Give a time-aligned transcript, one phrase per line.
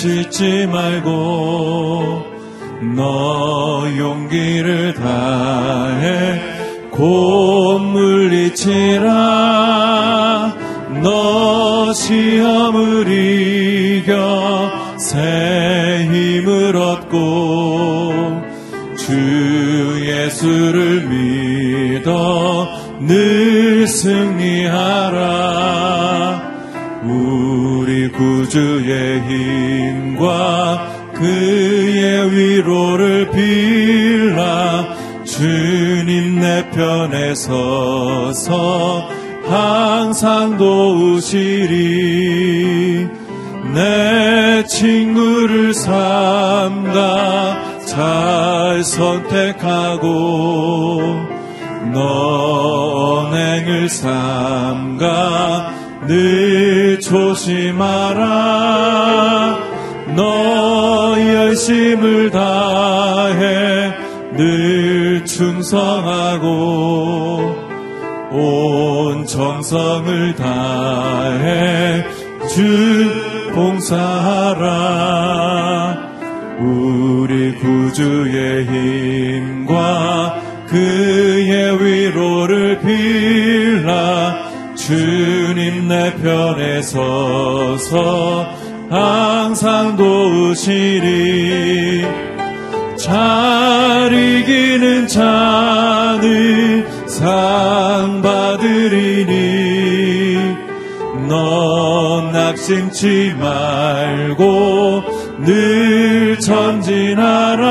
[0.00, 2.24] 짓지 말고
[2.96, 6.40] 너 용기를 다해
[6.90, 9.10] 곧 물리치라.
[11.02, 18.40] 너 시험을 이겨 새 힘을 얻고
[18.96, 22.68] 주 예수를 믿어
[23.00, 25.60] 늘 승리하라.
[27.02, 29.79] 우리 구주의 그의
[32.40, 34.86] 위로를 빌라.
[35.24, 39.08] 주님 내 편에 서서
[39.46, 41.68] 항상 도우시리.
[43.74, 50.08] 내 친구를 삼가 잘 선택하고
[51.92, 55.72] 너 언행을 삼가
[56.06, 58.30] 늘 조심하라.
[60.16, 60.89] 너
[61.50, 63.92] 열심을 다해
[64.36, 66.48] 늘 충성하고
[68.30, 72.04] 온 정성을 다해
[72.48, 74.60] 주 봉사하라.
[76.60, 84.36] 우리 구주의 힘과 그의 위로를 빌라
[84.76, 88.59] 주님 내 편에 서서
[88.90, 90.84] 항상 도우시리.
[92.98, 99.30] 잘 이기는 자는 상 받으리니.
[101.28, 105.04] 넌 낙심치 말고
[105.44, 107.70] 늘 전진하라.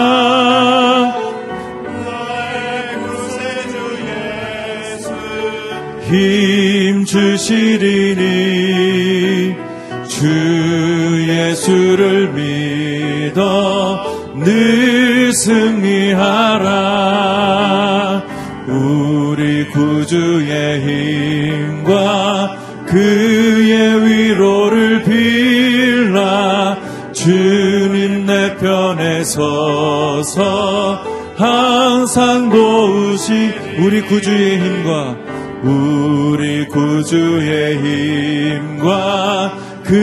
[6.09, 8.39] 힘 주시리니.
[10.07, 10.58] 주
[11.49, 16.69] 예수를 믿어 늘 승리하라.
[18.67, 26.77] 우리 구주의 힘과 그의 위로를 빌라.
[27.13, 30.99] 주님 내 편에 서서
[31.35, 35.15] 항상 도우시 우리 구주의 힘과
[35.63, 39.95] 우리 구주의 힘과 그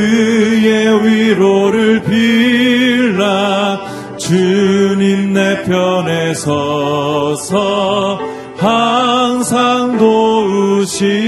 [0.67, 3.81] 의 위로를 빌라.
[4.19, 8.19] 주님 내 편에 서서
[8.57, 11.27] 항상 도우시리.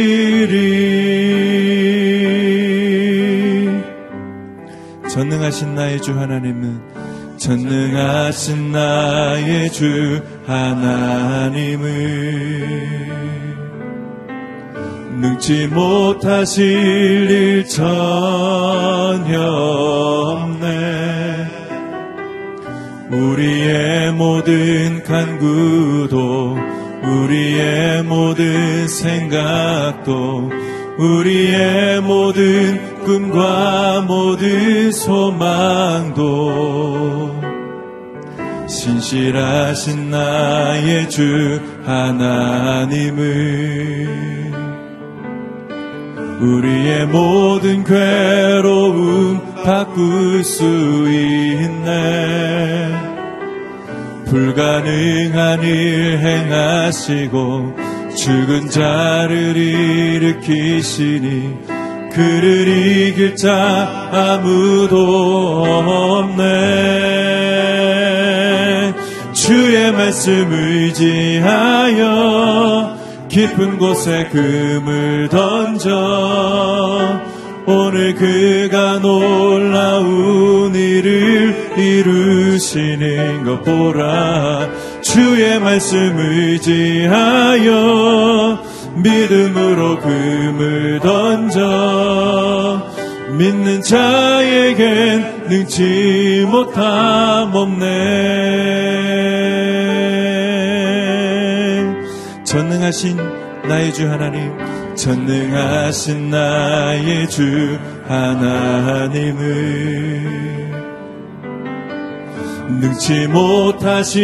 [5.08, 6.80] 전능하신 나의 주 하나님은
[7.38, 11.88] 전능하신 나의 주 하나님은
[15.20, 16.64] 능치 못하실
[17.30, 19.40] 일 전혀
[20.30, 21.48] 없네.
[23.10, 26.56] 우리의 모든 간구도
[27.02, 30.52] 우리의 모든 생각도
[30.98, 36.28] 우리의 모든 꿈과 모든 소망도
[38.68, 42.98] 신실하신 나의 주 하나님은
[46.40, 50.64] 우리의 모든 괴로움 바꿀 수
[51.08, 52.92] 있네.
[54.26, 57.76] 불가능한 일 행하시고
[58.14, 61.56] 죽은 자를 일으키시니
[62.12, 66.44] 그를 이길 자 아무도 없네.
[69.32, 72.18] 주의 말씀 의지하여
[73.28, 77.20] 깊은 곳에 금을 던져
[77.66, 84.70] 오늘 그가 놀라운 일을 이루시는 것 보라
[85.02, 87.68] 주의 말씀 의지하여
[88.96, 92.82] 믿음으로 금을 던져
[93.36, 98.87] 믿는 자에겐 능치 못함 없네
[102.48, 103.18] 전능하신
[103.68, 104.56] 나의 주 하나님
[104.96, 109.38] 전능하신 나의 주 하나님은
[112.80, 114.22] 능치 못하실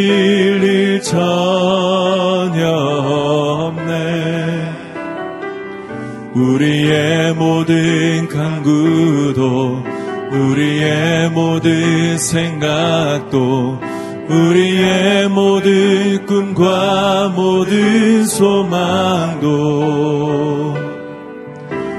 [0.63, 2.71] 일 전혀
[3.67, 4.73] 없네.
[6.35, 9.85] 우리의 모든 간구도
[10.33, 13.79] 우리의 모든 생각도
[14.29, 19.55] 우리의 모든 꿈과 모든 소망도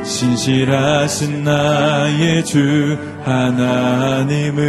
[0.04, 4.66] 진실하신 나의 주 하나님을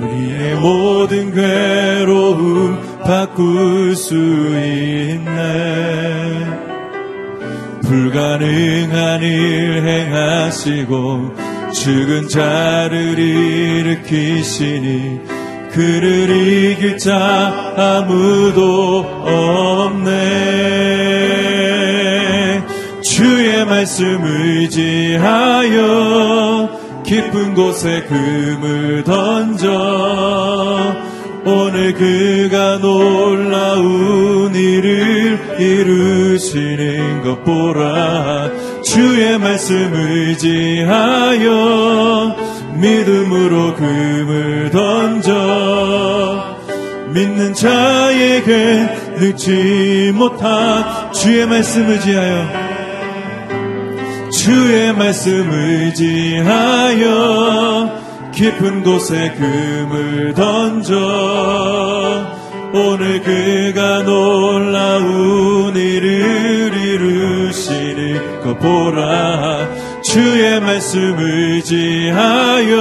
[0.00, 5.24] 우리의 모든 괴로움 바꿀 수 있네.
[7.82, 15.20] 불가능한 일 행하시고 죽은 자를 일으키시니
[15.72, 19.04] 그를 이길 자 아무도
[19.90, 20.04] 없네.
[23.02, 25.74] 주의 말씀 의지하여
[27.04, 29.68] 깊은 곳에 금을 던져
[31.44, 38.48] 오늘 그가 놀라운 일을 이루시는 것 보라
[38.84, 41.44] 주의 말씀 의지하여
[42.74, 46.54] 믿음으로 금을 던져
[47.08, 48.88] 믿는 자에게
[49.18, 52.64] 늙지 못한 주의 말씀 의지하여
[54.30, 57.04] 주의 말씀 의지하여
[58.34, 60.94] 깊은 곳에 금을 던져
[62.74, 67.83] 오늘 그가 놀라운 일을 이루시는
[68.44, 72.74] 것 보라 주의 말씀 의지하여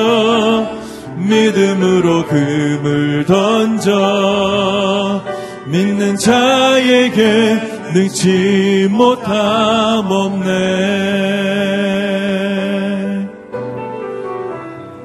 [1.16, 5.24] 믿음으로 금을 던져
[5.68, 7.56] 믿는 자에게
[7.94, 10.54] 능치 못함 없네.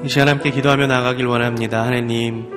[0.05, 1.85] 이 시간 함께 기도하며 나가길 원합니다.
[1.85, 2.51] 하나님,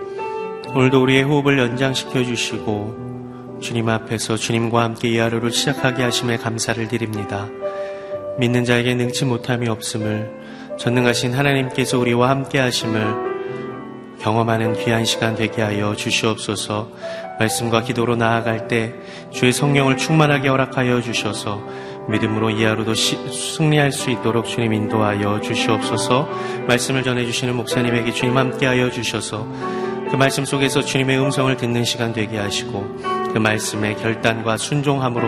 [0.74, 7.48] 오늘도 우리의 호흡을 연장시켜 주시고 주님 앞에서 주님과 함께 이 하루를 시작하게 하심에 감사를 드립니다.
[8.42, 10.32] 믿는 자에게 능치 못함이 없음을
[10.80, 16.90] 전능하신 하나님께서 우리와 함께 하심을 경험하는 귀한 시간 되게 하여 주시옵소서.
[17.38, 18.96] 말씀과 기도로 나아갈 때
[19.30, 21.62] 주의 성령을 충만하게 허락하여 주셔서
[22.10, 26.28] 믿음으로 이 하루도 시, 승리할 수 있도록 주님 인도하여 주시옵소서.
[26.68, 29.46] 말씀을 전해주시는 목사님에게 주님 함께하여 주셔서
[30.10, 35.28] 그 말씀 속에서 주님의 음성을 듣는 시간 되게 하시고 그 말씀의 결단과 순종함으로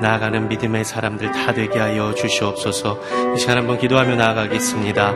[0.00, 3.00] 나아가는 믿음의 사람들 다 되게 하여 주시옵소서.
[3.34, 5.14] 이 시간 한번 기도하며 나아가겠습니다.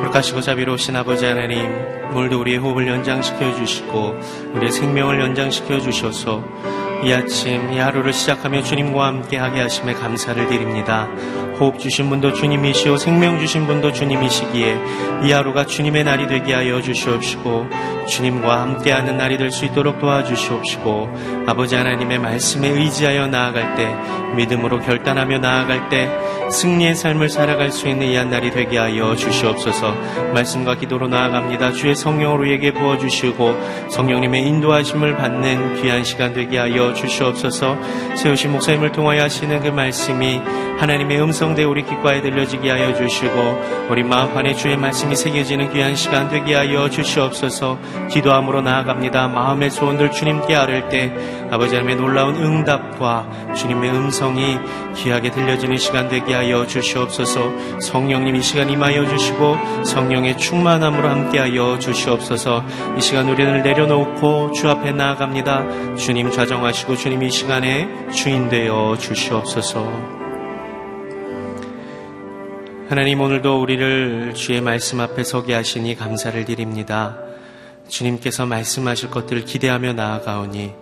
[0.00, 1.66] 그렇하시고 자비로우신 아버지 하나님,
[2.14, 4.18] 오늘도 우리의 호흡을 연장시켜 주시고
[4.54, 6.42] 우리의 생명을 연장시켜 주셔서
[7.04, 11.08] 이 아침 이 하루를 시작하며 주님과 함께 하게 하심에 감사를 드립니다.
[11.58, 14.78] 호흡 주신 분도 주님이시오 생명 주신 분도 주님이시기에
[15.24, 17.66] 이 하루가 주님의 날이 되게 하여 주시옵시고
[18.06, 23.88] 주님과 함께하는 날이 될 수 있도록 도와주시옵시고 아버지 하나님의 말씀에 의지하여 나아갈 때
[24.36, 26.10] 믿음으로 결단하며 나아갈 때
[26.50, 29.92] 승리의 삶을 살아갈 수 있는 이 한 날이 되게 하여 주시옵소서
[30.34, 31.72] 말씀과 기도로 나아갑니다.
[31.72, 37.76] 주의 성령으로 우리에게 부어주시고 성령님의 인도하심을 받는 귀한 시간 되게 하여 주시옵소서
[38.16, 40.40] 세우신 목사님을 통하여 하시는 그 말씀이
[40.78, 46.28] 하나님의 음성 대 우리 귓가에 들려지게 하여 주시고 우리 마음판에 주의 말씀이 새겨지는 귀한 시간
[46.28, 47.78] 되게 하여 주시옵소서
[48.10, 49.28] 기도함으로 나아갑니다.
[49.28, 51.12] 마음의 소원들 주님께 아를 때
[51.50, 54.58] 아버지 하나님의 놀라운 응답과 주님의 음성이
[54.96, 62.64] 귀하게 들려지는 시간 되게 하여 주시옵소서 성령님 이 시간 임하여 주시고 성령의 충만함으로 함께하여 주시옵소서
[62.98, 65.96] 이 시간 우리를 내려놓고 주 앞에 나아갑니다.
[65.96, 70.15] 주님 좌정하시고 주님 이 시간에 주인 되어 주시옵소서
[72.88, 77.18] 하나님 오늘도 우리를 주의 말씀 앞에 서게 하시니 감사를 드립니다.
[77.88, 80.72] 주님께서 말씀하실 것들을 기대하며 나아가오니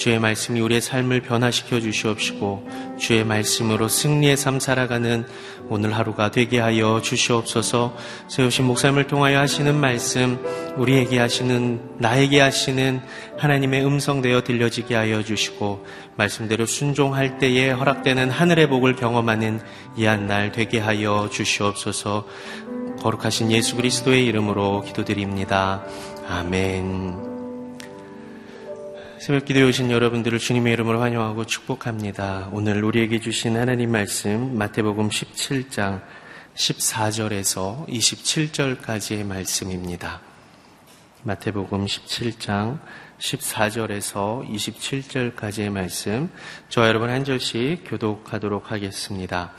[0.00, 5.26] 주의 말씀이 우리의 삶을 변화시켜 주시옵시고 주의 말씀으로 승리의 삶 살아가는
[5.68, 7.94] 오늘 하루가 되게 하여 주시옵소서
[8.28, 10.42] 세우신 목사님을 통하여 하시는 말씀
[10.78, 13.02] 우리에게 하시는 나에게 하시는
[13.36, 15.84] 하나님의 음성 되어 들려지게 하여 주시고
[16.16, 19.60] 말씀대로 순종할 때에 허락되는 하늘의 복을 경험하는
[19.98, 22.26] 이한 날 되게 하여 주시옵소서
[23.02, 25.84] 거룩하신 예수 그리스도의 이름으로 기도드립니다.
[26.26, 27.29] 아멘.
[29.20, 32.48] 새벽 기도에 오신 여러분들을 주님의 이름으로 환영하고 축복합니다.
[32.52, 36.00] 오늘 우리에게 주신 하나님 말씀 마태복음 17장
[36.54, 40.22] 14절에서 27절까지의 말씀입니다.
[41.24, 42.78] 마태복음 17장
[43.18, 46.30] 14절에서 27절까지의 말씀
[46.70, 49.52] 저와 여러분 한 절씩 교독하도록 하겠습니다.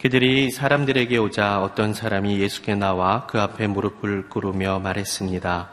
[0.00, 5.68] 그들이 사람들에게 오자 어떤 사람이 예수께 나와 그 앞에 무릎을 꿇으며 말했습니다.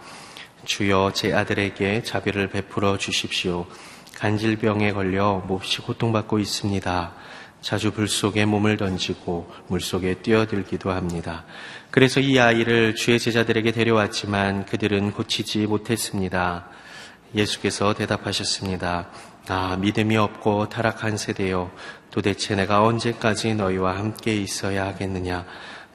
[0.67, 3.65] 주여 제 아들에게 자비를 베풀어 주십시오.
[4.15, 7.13] 간질병에 걸려 몹시 고통받고 있습니다.
[7.61, 11.45] 자주 불 속에 몸을 던지고 물 속에 뛰어들기도 합니다.
[11.89, 16.67] 그래서 이 아이를 주의 제자들에게 데려왔지만 그들은 고치지 못했습니다.
[17.33, 19.07] 예수께서 대답하셨습니다.
[19.47, 21.71] 아, 믿음이 없고 타락한 세대여,
[22.11, 25.45] 도대체 내가 언제까지 너희와 함께 있어야 하겠느냐?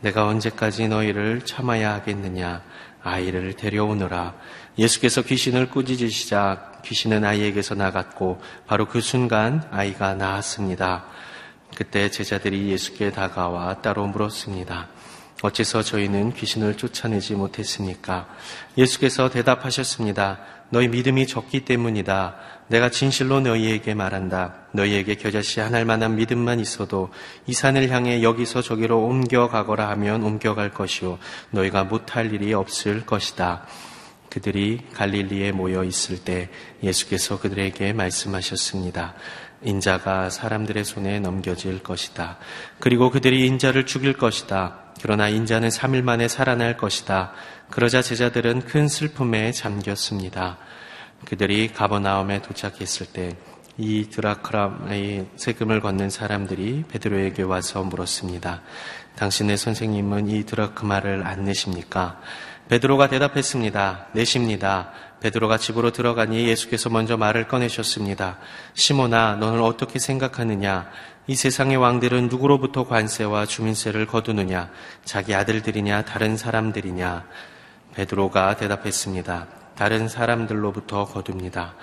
[0.01, 2.63] 내가 언제까지 너희를 참아야 하겠느냐?
[3.03, 4.35] 아이를 데려오너라.
[4.79, 11.05] 예수께서 귀신을 꾸짖으시자 귀신은 아이에게서 나갔고 바로 그 순간 아이가 나았습니다.
[11.77, 14.89] 그때 제자들이 예수께 다가와 따로 물었습니다.
[15.43, 18.29] 어째서 저희는 귀신을 쫓아내지 못했습니까?
[18.79, 20.39] 예수께서 대답하셨습니다.
[20.71, 22.37] 너희 믿음이 적기 때문이다.
[22.69, 24.55] 내가 진실로 너희에게 말한다.
[24.73, 27.11] 너희에게 겨자씨 하나할 만한 믿음만 있어도
[27.47, 31.19] 이 산을 향해 여기서 저기로 옮겨가거라 하면 옮겨갈 것이요.
[31.51, 33.67] 너희가 못할 일이 없을 것이다.
[34.33, 36.49] 그들이 갈릴리에 모여 있을 때
[36.83, 39.13] 예수께서 그들에게 말씀하셨습니다.
[39.63, 42.39] 인자가 사람들의 손에 넘겨질 것이다.
[42.79, 44.95] 그리고 그들이 인자를 죽일 것이다.
[45.03, 47.33] 그러나 인자는 3일 만에 살아날 것이다.
[47.69, 50.57] 그러자 제자들은 큰 슬픔에 잠겼습니다.
[51.27, 53.37] 그들이 가버나움에 도착했을 때
[53.79, 58.61] 이 드라크람의 세금을 걷는 사람들이 베드로에게 와서 물었습니다.
[59.17, 62.21] 당신의 선생님은 이 드라크마를 안 내십니까?
[62.69, 64.07] 베드로가 대답했습니다.
[64.13, 64.91] 내십니다.
[65.21, 68.39] 베드로가 집으로 들어가니 예수께서 먼저 말을 꺼내셨습니다.
[68.75, 70.91] 시모나, 너는 어떻게 생각하느냐?
[71.27, 74.71] 이 세상의 왕들은 누구로부터 관세와 주민세를 거두느냐?
[75.05, 76.05] 자기 아들들이냐?
[76.05, 77.27] 다른 사람들이냐?
[77.95, 79.47] 베드로가 대답했습니다.
[79.77, 81.75] 다른 사람들로부터 거둡니다.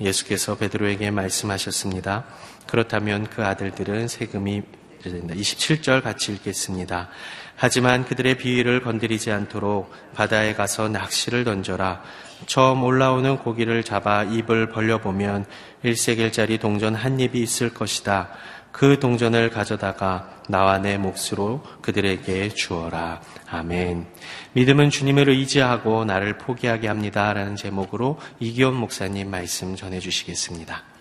[0.00, 2.24] 예수께서 베드로에게 말씀하셨습니다.
[2.66, 4.62] 그렇다면 그 아들들은 세금이
[5.04, 7.08] 27절 같이 읽겠습니다.
[7.56, 12.02] 하지만 그들의 비위를 건드리지 않도록 바다에 가서 낚시를 던져라.
[12.46, 15.44] 처음 올라오는 고기를 잡아 입을 벌려보면
[15.84, 18.30] 1세겔짜리 동전 한 입이 있을 것이다.
[18.70, 23.20] 그 동전을 가져다가 나와 내 몫으로 그들에게 주어라.
[23.50, 24.06] 아멘.
[24.52, 27.32] 믿음은 주님을 의지하고 나를 포기하게 합니다.
[27.32, 30.97] 라는 제목으로 이기원 목사님 말씀 전해주시겠습니다.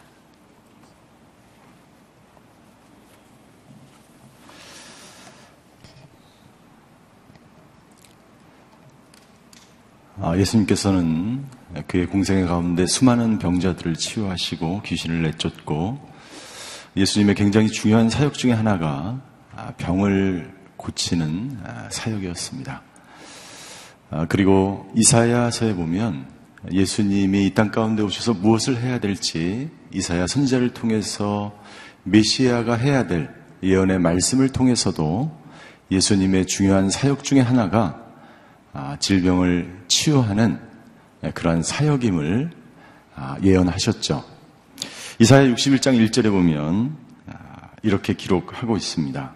[10.37, 11.45] 예수님께서는
[11.87, 15.99] 그의 공생의 가운데 수많은 병자들을 치유하시고 귀신을 내쫓고
[16.95, 19.21] 예수님의 굉장히 중요한 사역 중의 하나가
[19.55, 22.81] 아, 병을 고치는 아, 사역이었습니다.
[24.29, 26.27] 그리고 이사야서에 보면
[26.71, 31.53] 예수님이 이 땅 가운데 오셔서 무엇을 해야 될지 이사야 선자를 통해서
[32.03, 33.29] 메시아가 해야 될
[33.61, 35.31] 예언의 말씀을 통해서도
[35.91, 38.06] 예수님의 중요한 사역 중의 하나가 아,
[38.99, 40.59] 질병을 치유하는
[41.33, 42.51] 그러한 사역임을
[43.15, 44.23] 아, 예언하셨죠.
[45.19, 46.95] 이사야 61장 1절에 보면
[47.27, 49.33] 아, 이렇게 기록하고 있습니다.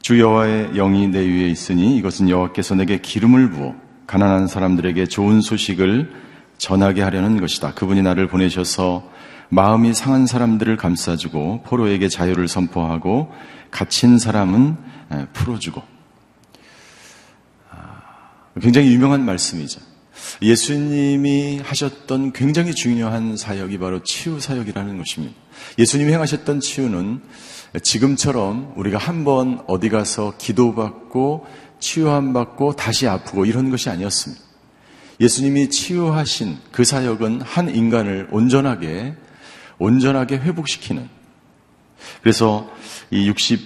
[0.00, 3.74] 주 여호와의 영이 내 위에 있으니 이것은 여호와께서 내게 기름을 부어
[4.06, 6.12] 가난한 사람들에게 좋은 소식을
[6.58, 7.74] 전하게 하려는 것이다.
[7.74, 9.10] 그분이 나를 보내셔서
[9.48, 13.32] 마음이 상한 사람들을 감싸주고 포로에게 자유를 선포하고
[13.72, 14.76] 갇힌 사람은
[15.32, 15.82] 풀어주고
[18.60, 19.80] 굉장히 유명한 말씀이죠.
[20.42, 25.34] 예수님이 하셨던 굉장히 중요한 사역이 바로 치유 사역이라는 것입니다.
[25.78, 27.20] 예수님이 행하셨던 치유는
[27.82, 31.46] 지금처럼 우리가 한 번 어디 가서 기도받고
[31.80, 34.42] 치유함 받고 다시 아프고 이런 것이 아니었습니다.
[35.20, 39.14] 예수님이 치유하신 그 사역은 한 인간을 온전하게
[39.78, 41.08] 온전하게 회복시키는
[42.22, 42.70] 그래서
[43.10, 43.60] 이 60,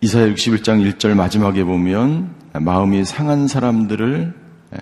[0.00, 4.34] 이사야 61장 1절 마지막에 보면 마음이 상한 사람들을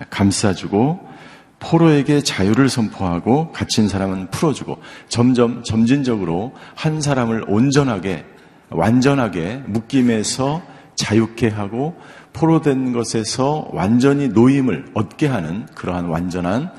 [0.09, 1.11] 감싸주고
[1.59, 8.25] 포로에게 자유를 선포하고 갇힌 사람은 풀어주고 점점 점진적으로 한 사람을 온전하게
[8.69, 10.63] 완전하게 묶임에서
[10.95, 11.95] 자유케 하고
[12.33, 16.71] 포로된 것에서 완전히 노임을 얻게 하는 그러한 완전한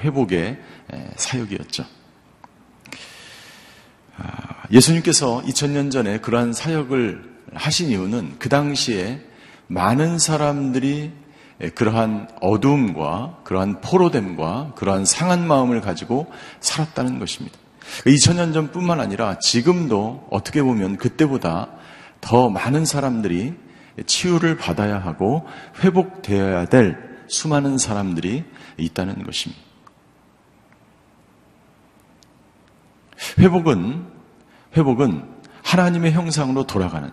[0.00, 0.58] 회복의
[1.16, 1.84] 사역이었죠.
[4.18, 9.20] 아, 예수님께서 2000년 전에 그러한 사역을 하신 이유는 그 당시에
[9.68, 11.12] 많은 사람들이
[11.74, 16.26] 그러한 어두움과 그러한 포로됨과 그러한 상한 마음을 가지고
[16.60, 17.56] 살았다는 것입니다.
[18.04, 21.68] 2000년 전뿐만 아니라 지금도 어떻게 보면 그때보다
[22.20, 23.54] 더 많은 사람들이
[24.06, 25.46] 치유를 받아야 하고
[25.82, 26.98] 회복되어야 될
[27.28, 28.44] 수많은 사람들이
[28.76, 29.62] 있다는 것입니다.
[33.38, 34.06] 회복은
[34.76, 35.24] 회복은
[35.64, 37.10] 하나님의 형상으로 돌아가는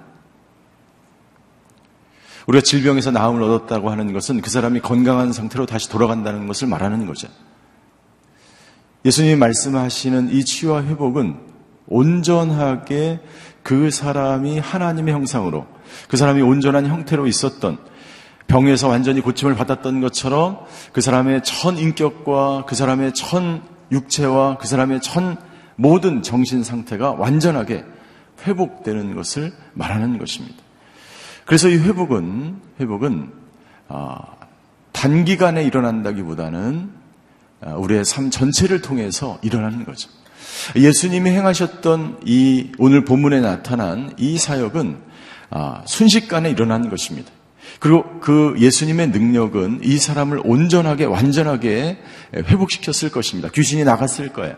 [2.48, 7.28] 우리가 질병에서 나음을 얻었다고 하는 것은 그 사람이 건강한 상태로 다시 돌아간다는 것을 말하는 거죠.
[9.04, 11.38] 예수님이 말씀하시는 이 치유와 회복은
[11.88, 13.20] 온전하게
[13.64, 15.68] 그 사람이 하나님의 형상으로
[16.08, 17.78] 그 사람이 온전한 형태로 있었던
[18.48, 20.60] 병에서 완전히 고침을 받았던 것처럼
[20.94, 25.38] 그 사람의 천 인격과 그 사람의 천 육체와 그 사람의 천
[25.76, 27.86] 모든 정신 상태가 완전하게
[28.46, 30.65] 회복되는 것을 말하는 것입니다.
[31.46, 33.32] 그래서 이 회복은 회복은
[33.88, 34.18] 아,
[34.92, 36.90] 단기간에 일어난다기보다는
[37.62, 40.10] 아, 우리의 삶 전체를 통해서 일어나는 거죠.
[40.76, 44.98] 예수님이 행하셨던 이 오늘 본문에 나타난 이 사역은
[45.52, 47.32] 아, 순식간에 일어나는 것입니다.
[47.80, 52.00] 그리고 그 예수님의 능력은 이 사람을 온전하게 완전하게
[52.34, 53.50] 회복시켰을 것입니다.
[53.50, 54.56] 귀신이 나갔을 거예요.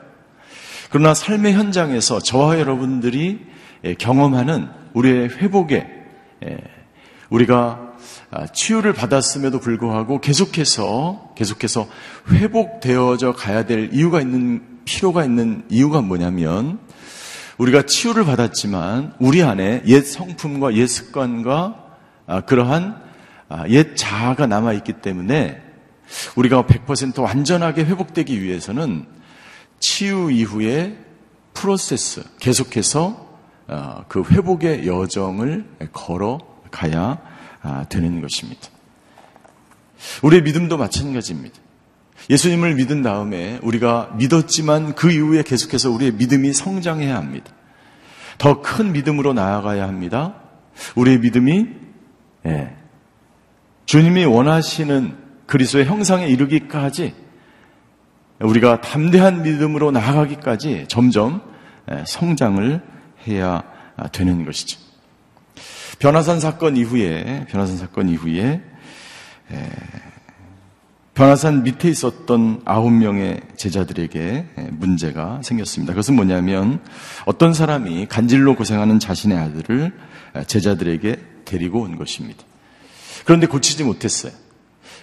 [0.89, 3.46] 그러나 삶의 현장에서 저와 여러분들이
[3.98, 5.88] 경험하는 우리의 회복에
[7.30, 7.94] 우리가
[8.32, 11.88] 아, 치유를 받았음에도 불구하고 계속해서 계속해서
[12.30, 16.80] 회복되어져 가야 될 이유가 있는 필요가 있는 이유가 뭐냐면
[17.58, 21.86] 우리가 치유를 받았지만 우리 안에 옛 성품과 옛 습관과
[22.28, 23.02] 아, 그러한
[23.50, 25.62] 아, 옛 자아가 남아 있기 때문에
[26.36, 29.06] 우리가 100% 완전하게 회복되기 위해서는
[29.80, 30.98] 치유 이후에
[31.54, 33.28] 프로세스 계속해서
[34.08, 36.40] 그 회복의 여정을 걸어
[36.72, 37.20] 가야
[37.62, 38.70] 아, 되는 것입니다.
[40.22, 41.58] 우리의 믿음도 마찬가지입니다.
[42.30, 47.52] 예수님을 믿은 다음에 우리가 믿었지만 그 이후에 계속해서 우리의 믿음이 성장해야 합니다.
[48.38, 50.36] 더 큰 믿음으로 나아가야 합니다.
[50.96, 51.68] 우리의 믿음이
[52.46, 52.76] 예,
[53.86, 57.16] 주님이 원하시는 그리스도의 형상에 이르기까지
[58.40, 61.42] 우리가 담대한 믿음으로 나아가기까지 점점
[61.92, 62.82] 예, 성장을
[63.28, 63.64] 해야
[64.12, 64.87] 되는 것이죠.
[66.00, 68.62] 변화산 사건 이후에 변화산 사건 이후에
[69.51, 69.70] 에,
[71.13, 75.94] 변화산 밑에 있었던 아홉 명의 제자들에게 문제가 생겼습니다.
[75.94, 76.80] 그것은 뭐냐면
[77.25, 79.94] 어떤 사람이 간질로 고생하는 자신의 아들을
[80.46, 82.44] 제자들에게 데리고 온 것입니다.
[83.25, 84.32] 그런데 고치지 못했어요.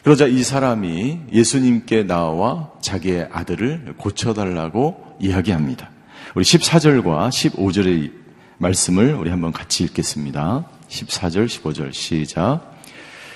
[0.04, 5.90] 그러자 이 사람이 예수님께 나와 자기의 아들을 고쳐달라고 이야기합니다.
[6.36, 8.12] 우리 14절과 15절의
[8.58, 10.64] 말씀을 우리 한번 같이 읽겠습니다.
[10.88, 12.74] 14절, 15절 시작.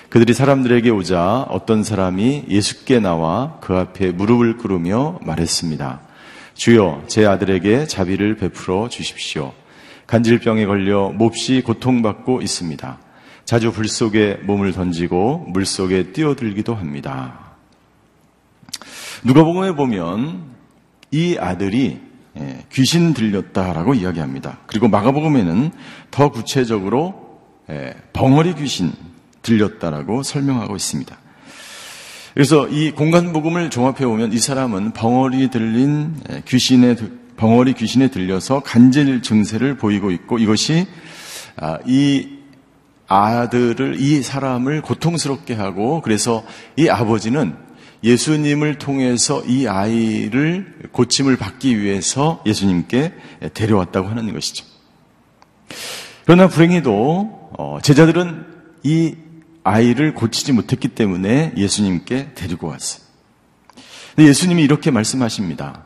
[0.09, 6.01] 그들이 사람들에게 오자 어떤 사람이 예수께 나와 그 앞에 무릎을 꿇으며 말했습니다.
[6.55, 9.53] 주여, 제 아들에게 자비를 베풀어 주십시오.
[10.07, 12.97] 간질병에 걸려 몹시 고통받고 있습니다.
[13.45, 17.55] 자주 불 속에 몸을 던지고 물 속에 뛰어들기도 합니다.
[19.23, 20.43] 누가복음에 보면
[21.11, 21.99] 이 아들이
[22.37, 24.59] 예, 귀신 들렸다라고 이야기합니다.
[24.67, 25.71] 그리고 마가복음에는
[26.11, 27.28] 더 구체적으로 예,
[28.13, 28.91] 벙어리 귀신
[29.41, 31.17] 들렸다라고 설명하고 있습니다.
[32.33, 36.97] 그래서 이 공간 복음을 종합해 보면 이 사람은 벙어리 들린 예, 귀신의
[37.37, 40.87] 벙어리 귀신에 들려서 간질 증세를 보이고 있고 이것이
[41.57, 42.37] 아, 이
[43.07, 47.55] 아들을 이 사람을 고통스럽게 하고 그래서 이 아버지는
[48.03, 53.13] 예수님을 통해서 이 아이를 고침을 받기 위해서 예수님께
[53.53, 54.65] 데려왔다고 하는 것이죠.
[56.25, 58.45] 그러나 불행히도 어, 제자들은
[58.83, 59.15] 이
[59.63, 63.03] 아이를 고치지 못했기 때문에 예수님께 데리고 왔어요.
[64.15, 65.83] 근데 예수님이 이렇게 말씀하십니다.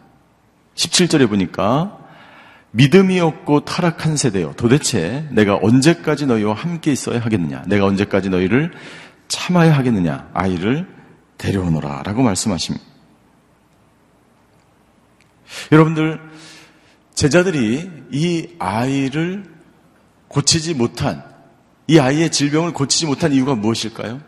[0.75, 1.99] 17절에 보니까
[2.71, 4.53] 믿음이 없고 타락한 세대요.
[4.57, 7.63] 도대체 내가 언제까지 너희와 함께 있어야 하겠느냐?
[7.67, 8.71] 내가 언제까지 너희를
[9.27, 10.29] 참아야 하겠느냐?
[10.33, 10.87] 아이를
[11.37, 12.03] 데려오너라.
[12.03, 12.83] 라고 말씀하십니다.
[15.71, 16.19] 여러분들,
[17.13, 19.43] 제자들이 이 아이를
[20.27, 21.23] 고치지 못한
[21.87, 24.21] 이 아이의 질병을 고치지 못한 이유가 무엇일까요?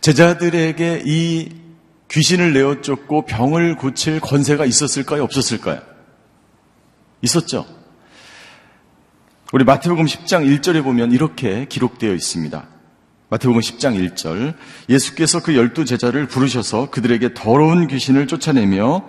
[0.00, 1.50] 제자들에게 이
[2.10, 5.22] 귀신을 내어 쫓고 병을 고칠 권세가 있었을까요?
[5.24, 5.82] 없었을까요?
[7.20, 7.66] 있었죠.
[9.52, 12.66] 우리 마태복음 10장 1절에 보면 이렇게 기록되어 있습니다.
[13.30, 14.54] 마태복음 10장 1절
[14.88, 19.06] 예수께서 그 열두 제자를 부르셔서 그들에게 더러운 귀신을 쫓아내며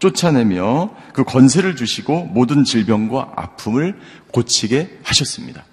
[0.00, 3.98] 쫓아내며 그 권세를 주시고 모든 질병과 아픔을
[4.32, 5.64] 고치게 하셨습니다.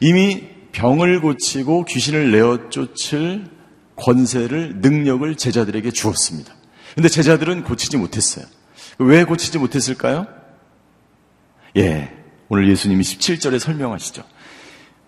[0.00, 3.46] 이미 병을 고치고 귀신을 내어 쫓을
[3.96, 6.54] 권세를, 능력을 제자들에게 주었습니다.
[6.94, 8.44] 근데 제자들은 고치지 못했어요.
[8.98, 10.26] 왜 고치지 못했을까요?
[11.76, 12.12] 예,
[12.48, 14.22] 오늘 예수님이 17절에 설명하시죠.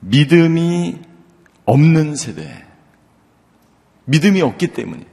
[0.01, 0.99] 믿음이
[1.65, 2.65] 없는 세대.
[4.05, 5.10] 믿음이 없기 때문에.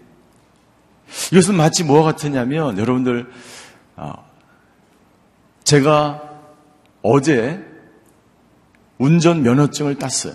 [1.31, 3.31] 이것은 마치 뭐와 같으냐면 여러분들
[3.95, 4.13] 어,
[5.63, 6.21] 제가
[7.01, 7.63] 어제
[8.97, 10.33] 운전 면허증을 땄어요.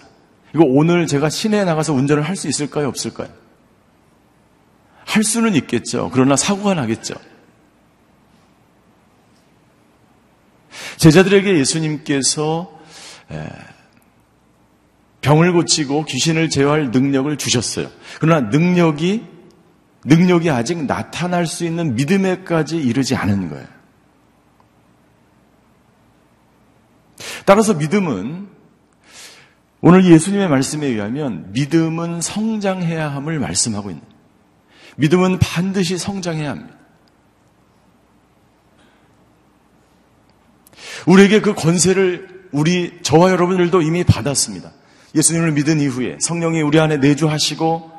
[0.55, 2.89] 이거 오늘 제가 시내에 나가서 운전을 할 수 있을까요?
[2.89, 3.29] 없을까요?
[5.05, 6.11] 할 수는 있겠죠.
[6.13, 7.15] 그러나 사고가 나겠죠.
[10.97, 12.79] 제자들에게 예수님께서
[15.21, 17.91] 병을 고치고 귀신을 제어할 능력을 주셨어요.
[18.21, 19.32] 그러나 능력이
[20.05, 23.67] 능력이 아직 나타날 수 있는 믿음에까지 이르지 않은 거예요.
[27.45, 28.49] 따라서 믿음은
[29.81, 34.03] 오늘 예수님의 말씀에 의하면 믿음은 성장해야 함을 말씀하고 있는
[34.97, 36.77] 믿음은 반드시 성장해야 합니다.
[41.07, 44.73] 우리에게 그 권세를 우리 저와 여러분들도 이미 받았습니다.
[45.15, 47.92] 예수님을 믿은 이후에 성령이 우리 안에 내주하시고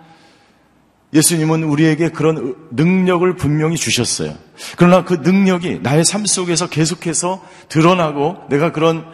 [1.14, 4.36] 예수님은 우리에게 그런 능력을 분명히 주셨어요.
[4.78, 9.06] 그러나 그 능력이 나의 삶 속에서 계속해서 드러나고 내가 그런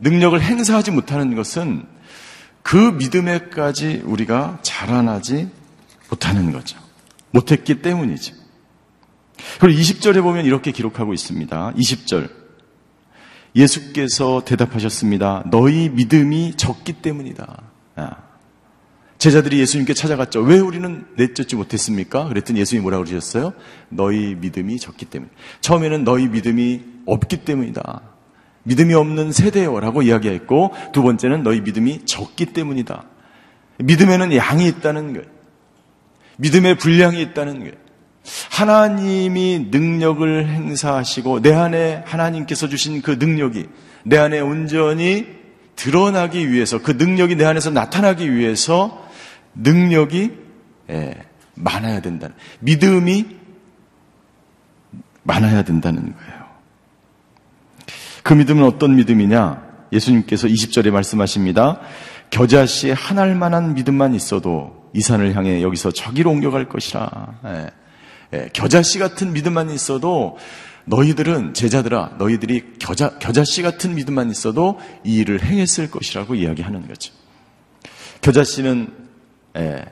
[0.00, 1.86] 능력을 행사하지 못하는 것은
[2.62, 5.48] 그 믿음에까지 우리가 자라나지
[6.10, 6.78] 못하는 거죠.
[7.30, 8.34] 못했기 때문이죠.
[9.60, 11.74] 그리고 20절에 보면 이렇게 기록하고 있습니다.
[11.76, 12.30] 20절.
[13.56, 15.44] 예수께서 대답하셨습니다.
[15.50, 17.62] 너희 믿음이 적기 때문이다.
[19.14, 19.18] 아.
[19.18, 20.40] 제자들이 예수님께 찾아갔죠.
[20.40, 22.28] 왜 우리는 내쫓지 못했습니까?
[22.28, 23.54] 그랬더니 예수님이 뭐라고 그러셨어요?
[23.88, 25.30] 너희 믿음이 적기 때문에.
[25.60, 28.02] 처음에는 너희 믿음이 없기 때문이다.
[28.64, 33.04] 믿음이 없는 세대여라고 이야기했고 두 번째는 너희 믿음이 적기 때문이다.
[33.78, 35.24] 믿음에는 양이 있다는 것.
[36.36, 37.72] 믿음의 분량이 있다는 것.
[38.50, 43.66] 하나님이 능력을 행사하시고 내 안에 하나님께서 주신 그 능력이
[44.04, 45.26] 내 안에 온전히
[45.76, 49.03] 드러나기 위해서 그 능력이 내 안에서 나타나기 위해서
[49.54, 50.32] 능력이
[50.90, 51.14] 예,
[51.54, 53.26] 많아야 된다는 믿음이
[55.22, 56.44] 많아야 된다는 거예요.
[58.22, 59.62] 그 믿음은 어떤 믿음이냐?
[59.92, 61.80] 예수님께서 20절에 말씀하십니다.
[62.30, 67.38] 겨자씨 한 알만한 믿음만 있어도 이 산을 향해 여기서 저기로 옮겨갈 것이라.
[67.46, 67.70] 예,
[68.32, 70.36] 예, 겨자씨 같은 믿음만 있어도
[70.86, 77.12] 너희들은 제자들아 너희들이 겨자 겨자씨 같은 믿음만 있어도 이 일을 행했을 것이라고 이야기하는 거죠.
[78.20, 79.03] 겨자씨는
[79.56, 79.84] 예,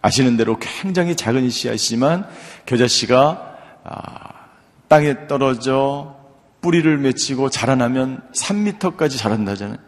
[0.00, 2.28] 아시는 대로 굉장히 작은 씨앗이지만
[2.66, 4.48] 겨자씨가 아,
[4.88, 6.20] 땅에 떨어져
[6.60, 9.78] 뿌리를 맺히고 자라나면 3미터까지 자란다잖아요.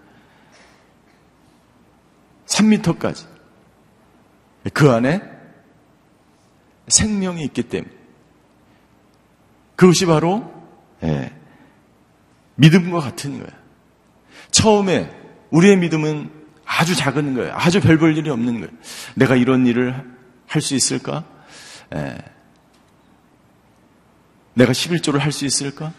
[2.46, 3.26] 3미터까지.
[4.72, 5.20] 그 안에
[6.88, 7.92] 생명이 있기 때문에.
[9.76, 10.52] 그것이 바로
[11.02, 11.32] 예,
[12.56, 13.64] 믿음과 같은 거예요.
[14.50, 15.10] 처음에
[15.50, 17.52] 우리의 믿음은 아주 작은 거예요.
[17.54, 18.68] 아주 별 볼 일이 없는 거예요.
[19.14, 20.04] 내가 이런 일을
[20.46, 21.24] 할 수 있을까?
[21.94, 22.16] 에.
[24.54, 25.92] 내가 11조를 할 수 있을까?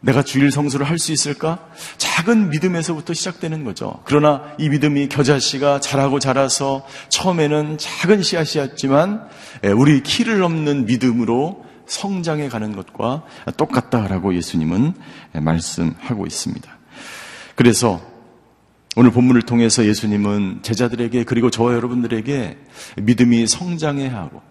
[0.00, 1.68] 내가 주일 성수를 할 수 있을까?
[1.98, 4.00] 작은 믿음에서부터 시작되는 거죠.
[4.04, 9.28] 그러나 이 믿음이 겨자씨가 자라고 자라서 처음에는 작은 씨앗이었지만
[9.76, 13.24] 우리 키를 넘는 믿음으로 성장해 가는 것과
[13.56, 14.94] 똑같다라고 예수님은
[15.34, 16.78] 말씀하고 있습니다.
[17.56, 18.00] 그래서
[18.96, 22.58] 오늘 본문을 통해서 예수님은 제자들에게 그리고 저와 여러분들에게
[22.96, 24.42] 믿음이 성장해야 하고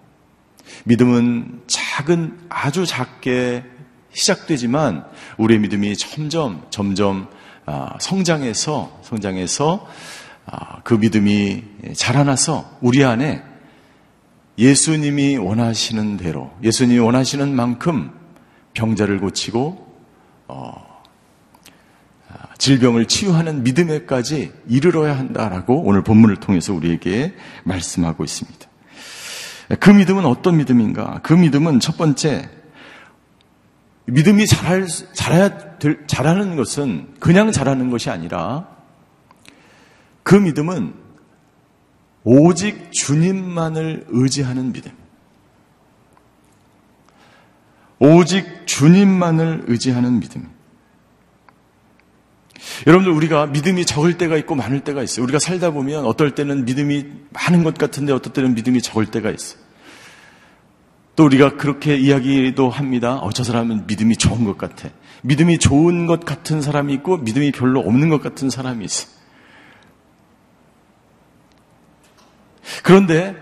[0.85, 3.65] 믿음은 작은 아주 작게
[4.13, 5.05] 시작되지만
[5.37, 7.27] 우리의 믿음이 점점 점점
[7.65, 9.85] 아, 성장해서 성장해서
[10.45, 11.63] 아, 그 믿음이
[11.95, 13.43] 자라나서 우리 안에
[14.57, 18.11] 예수님이 원하시는 대로 예수님이 원하시는 만큼
[18.73, 19.87] 병자를 고치고
[20.47, 20.88] 어,
[22.59, 28.59] 질병을 치유하는 믿음에까지 이르러야 한다라고 오늘 본문을 통해서 우리에게 말씀하고 있습니다.
[29.79, 31.21] 그 믿음은 어떤 믿음인가?
[31.23, 32.49] 그 믿음은 첫 번째,
[34.05, 38.67] 믿음이 잘할, 잘해야 될, 잘하는 것은 그냥 잘하는 것이 아니라
[40.23, 40.93] 그 믿음은
[42.25, 44.91] 오직 주님만을 의지하는 믿음.
[47.99, 50.58] 오직 주님만을 의지하는 믿음.
[52.87, 55.23] 여러분들 우리가 믿음이 적을 때가 있고 많을 때가 있어요.
[55.23, 59.59] 우리가 살다 보면 어떨 때는 믿음이 많은 것 같은데 어떨 때는 믿음이 적을 때가 있어요.
[61.15, 63.15] 또 우리가 그렇게 이야기도 합니다.
[63.17, 64.89] 어, 저 사람은 믿음이 좋은 것 같아.
[65.23, 69.09] 믿음이 좋은 것 같은 사람이 있고 믿음이 별로 없는 것 같은 사람이 있어.
[72.83, 73.35] 그런데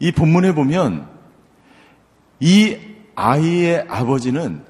[0.00, 1.08] 이 본문에 보면
[2.40, 2.76] 이
[3.14, 4.64] 아이의 아버지는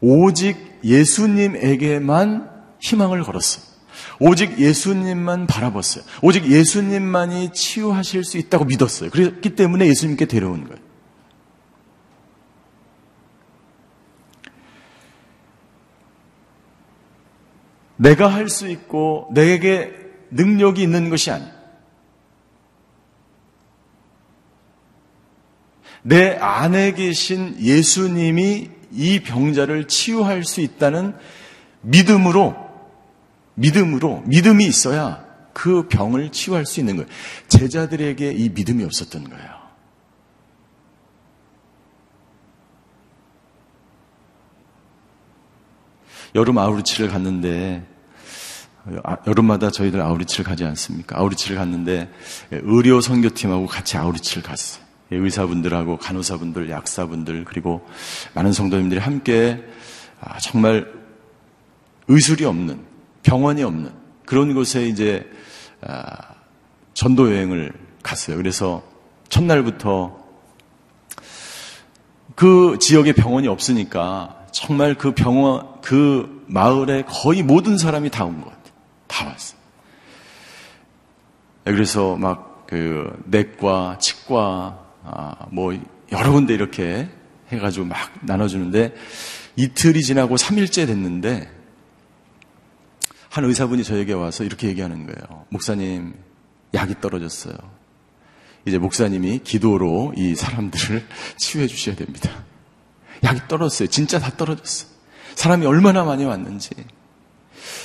[0.00, 3.60] 오직 예수님에게만 희망을 걸었어.
[4.20, 6.04] 오직 예수님만 바라봤어요.
[6.22, 9.10] 오직 예수님만이 치유하실 수 있다고 믿었어요.
[9.10, 10.88] 그렇기 때문에 예수님께 데려온 거예요.
[17.96, 19.92] 내가 할 수 있고 내게
[20.30, 21.58] 능력이 있는 것이 아니에요.
[26.02, 31.14] 내 안에 계신 예수님이 이 병자를 치유할 수 있다는
[31.82, 32.67] 믿음으로
[33.58, 37.08] 믿음으로, 믿음이 있어야 그 병을 치유할 수 있는 거예요.
[37.48, 39.58] 제자들에게 이 믿음이 없었던 거예요.
[46.34, 47.86] 여름 아우리치를 갔는데
[49.02, 51.18] 아, 여름마다 저희들 아우리치를 가지 않습니까?
[51.18, 52.10] 아우리치를 갔는데
[52.52, 54.84] 예, 의료 선교팀하고 같이 아우리치를 갔어요.
[55.10, 57.86] 예, 의사분들하고 간호사분들, 약사분들 그리고
[58.34, 59.64] 많은 성도님들이 함께
[60.20, 60.92] 아, 정말
[62.08, 62.87] 의술이 없는
[63.22, 63.92] 병원이 없는
[64.26, 65.30] 그런 곳에 이제
[65.80, 66.16] 아,
[66.94, 68.36] 전도 여행을 갔어요.
[68.36, 68.82] 그래서
[69.28, 70.16] 첫날부터
[72.34, 78.46] 그 지역에 병원이 없으니까 정말 그 병원 그 마을에 거의 모든 사람이 다 온 것
[78.50, 78.72] 같아요.
[79.06, 79.58] 다 왔어요.
[81.64, 85.72] 그래서 막 그 내과, 치과, 아, 뭐
[86.12, 87.08] 여러 군데 이렇게
[87.50, 88.94] 해가지고 막 나눠주는데
[89.56, 91.50] 이틀이 지나고 3일째 됐는데
[93.38, 95.46] 한 의사분이 저에게 와서 이렇게 얘기하는 거예요.
[95.50, 96.12] 목사님,
[96.74, 97.54] 약이 떨어졌어요.
[98.64, 101.06] 이제 목사님이 기도로 이 사람들을
[101.38, 102.44] 치유해 주셔야 됩니다.
[103.22, 103.90] 약이 떨어졌어요.
[103.90, 104.90] 진짜 다 떨어졌어요.
[105.36, 106.70] 사람이 얼마나 많이 왔는지.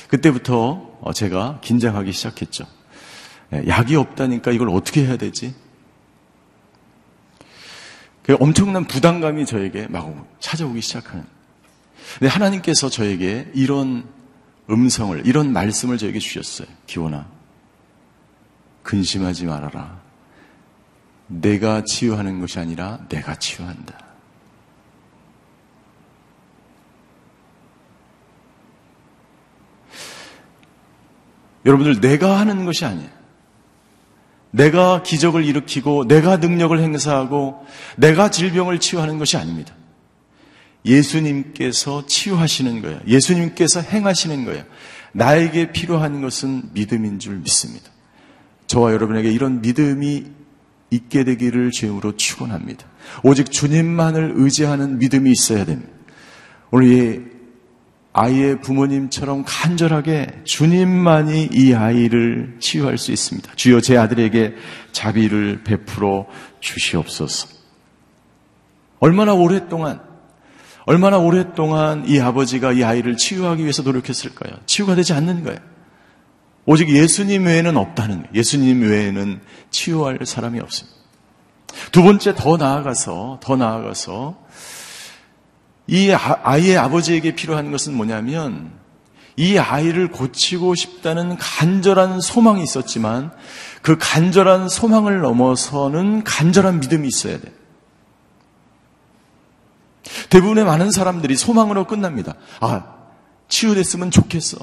[0.07, 2.65] 그때부터 제가 긴장하기 시작했죠.
[3.53, 5.53] 예, 약이 없다니까 이걸 어떻게 해야 되지?
[8.23, 11.25] 그 엄청난 부담감이 저에게 막 찾아오기 시작하는.
[12.17, 14.22] 근데 하나님께서 저에게 이런
[14.69, 16.67] 음성을, 이런 말씀을 저에게 주셨어요.
[16.87, 17.27] 기원아.
[18.83, 20.01] 근심하지 말아라.
[21.27, 23.97] 내가 치유하는 것이 아니라 내가 치유한다.
[31.65, 33.09] 여러분들, 내가 하는 것이 아니에요.
[34.51, 37.65] 내가 기적을 일으키고 내가 능력을 행사하고
[37.97, 39.73] 내가 질병을 치유하는 것이 아닙니다.
[40.85, 42.99] 예수님께서 치유하시는 거예요.
[43.07, 44.63] 예수님께서 행하시는 거예요.
[45.13, 47.89] 나에게 필요한 것은 믿음인 줄 믿습니다.
[48.67, 50.25] 저와 여러분에게 이런 믿음이
[50.89, 52.85] 있게 되기를 주임으로 축원합니다.
[53.23, 55.91] 오직 주님만을 의지하는 믿음이 있어야 됩니다.
[56.83, 57.19] 이
[58.13, 63.53] 아이의 부모님처럼 간절하게 주님만이 이 아이를 치유할 수 있습니다.
[63.55, 64.55] 주여 제 아들에게
[64.91, 66.27] 자비를 베풀어
[66.59, 67.47] 주시옵소서.
[68.99, 69.99] 얼마나 오랫동안,
[70.85, 74.53] 얼마나 오랫동안 이 아버지가 이 아이를 치유하기 위해서 노력했을까요?
[74.65, 75.59] 치유가 되지 않는 거예요.
[76.65, 78.29] 오직 예수님 외에는 없다는 거예요.
[78.33, 79.41] 예수님 외에는
[79.71, 80.97] 치유할 사람이 없습니다.
[81.91, 84.43] 두 번째 더 나아가서, 더 나아가서
[85.87, 88.71] 이 아, 아이의 아버지에게 필요한 것은 뭐냐면
[89.35, 93.31] 이 아이를 고치고 싶다는 간절한 소망이 있었지만
[93.81, 97.51] 그 간절한 소망을 넘어서는 간절한 믿음이 있어야 돼.
[100.29, 102.35] 대부분의 많은 사람들이 소망으로 끝납니다.
[102.59, 102.83] 아,
[103.47, 104.57] 치유됐으면 좋겠어.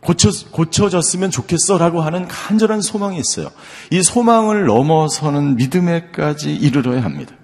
[0.00, 1.78] 고쳐, 고쳐졌으면 좋겠어.
[1.78, 3.50] 라고 하는 간절한 소망이 있어요.
[3.90, 7.34] 이 소망을 넘어서는 믿음에까지 이르러야 합니다.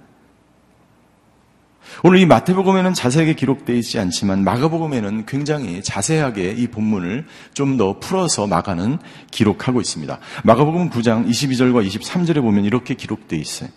[2.05, 8.46] 오늘 이 마태복음에는 자세하게 기록되어 있지 않지만 마가복음에는 굉장히 자세하게 이 본문을 좀 더 풀어서
[8.46, 8.98] 마가는
[9.31, 10.18] 기록하고 있습니다.
[10.44, 13.70] 마가복음 9장 22절과 23절에 보면 이렇게 기록되어 있어요.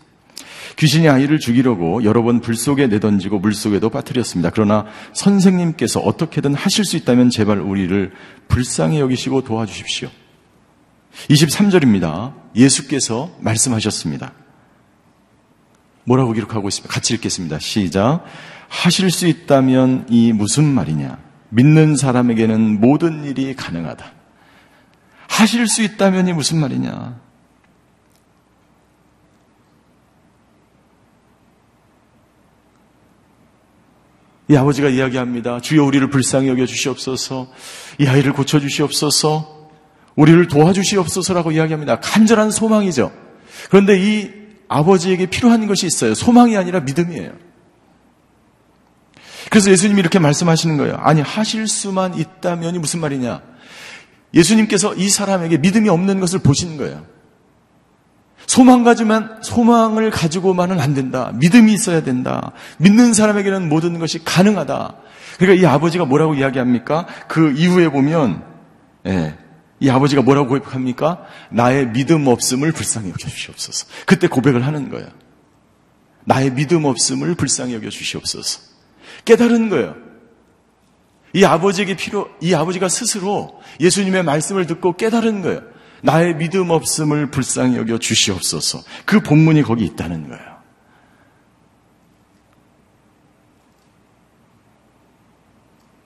[0.77, 4.49] 귀신이 아이를 죽이려고 여러 번 불 속에 내던지고 물 속에도 빠뜨렸습니다.
[4.49, 8.11] 그러나 선생님께서 어떻게든 하실 수 있다면 제발 우리를
[8.47, 10.09] 불쌍히 여기시고 도와주십시오.
[11.29, 12.33] 23절입니다.
[12.55, 14.33] 예수께서 말씀하셨습니다.
[16.03, 16.93] 뭐라고 기록하고 있습니까?
[16.93, 17.59] 같이 읽겠습니다.
[17.59, 18.25] 시작.
[18.67, 21.17] 하실 수 있다면 이 무슨 말이냐?
[21.49, 24.05] 믿는 사람에게는 모든 일이 가능하다.
[25.29, 27.19] 하실 수 있다면 이 무슨 말이냐?
[34.47, 35.60] 이 아버지가 이야기합니다.
[35.60, 37.47] 주여 우리를 불쌍히 여겨 주시옵소서.
[37.99, 39.69] 이 아이를 고쳐 주시옵소서.
[40.15, 41.99] 우리를 도와주시옵소서라고 이야기합니다.
[41.99, 43.12] 간절한 소망이죠.
[43.69, 44.31] 그런데 이
[44.67, 46.13] 아버지에게 필요한 것이 있어요.
[46.13, 47.31] 소망이 아니라 믿음이에요.
[49.49, 50.95] 그래서 예수님이 이렇게 말씀하시는 거예요.
[50.97, 53.41] 아니, 하실 수만 있다면이 무슨 말이냐?
[54.34, 57.05] 예수님께서 이 사람에게 믿음이 없는 것을 보시는 거예요.
[58.47, 61.31] 소망 가지만, 소망을 가지고만은 안 된다.
[61.36, 62.51] 믿음이 있어야 된다.
[62.77, 64.95] 믿는 사람에게는 모든 것이 가능하다.
[65.38, 67.08] 그러니까 이 아버지가 뭐라고 이야기합니까?
[67.27, 68.43] 그 이후에 보면,
[69.08, 69.38] 예,
[69.79, 71.25] 이 아버지가 뭐라고 고백합니까?
[71.51, 73.88] 나의 믿음 없음을 불쌍히 여겨 주시옵소서.
[74.05, 75.08] 그때 고백을 하는 거예요.
[76.23, 78.62] 나의 믿음 없음을 불쌍히 여겨 주시옵소서.
[79.25, 79.95] 깨달은 거예요.
[81.34, 85.62] 이 아버지에게 필요, 이 아버지가 스스로 예수님의 말씀을 듣고 깨달은 거예요.
[86.05, 88.81] 나의 믿음 없음을 불쌍히 여겨 주시옵소서.
[89.05, 90.55] 그 본문이 거기 있다는 거예요.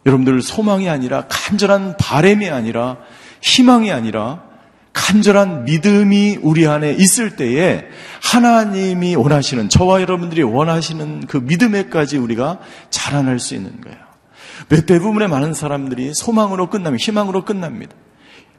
[0.05, 2.97] 여러분들 소망이 아니라 간절한 바램이 아니라
[3.41, 4.43] 희망이 아니라
[4.93, 7.85] 간절한 믿음이 우리 안에 있을 때에
[8.23, 12.59] 하나님이 원하시는 저와 여러분들이 원하시는 그 믿음에까지 우리가
[12.89, 13.97] 자라날 수 있는 거예요.
[14.85, 17.03] 대부분의 많은 사람들이 소망으로 끝납니다.
[17.03, 17.95] 희망으로 끝납니다.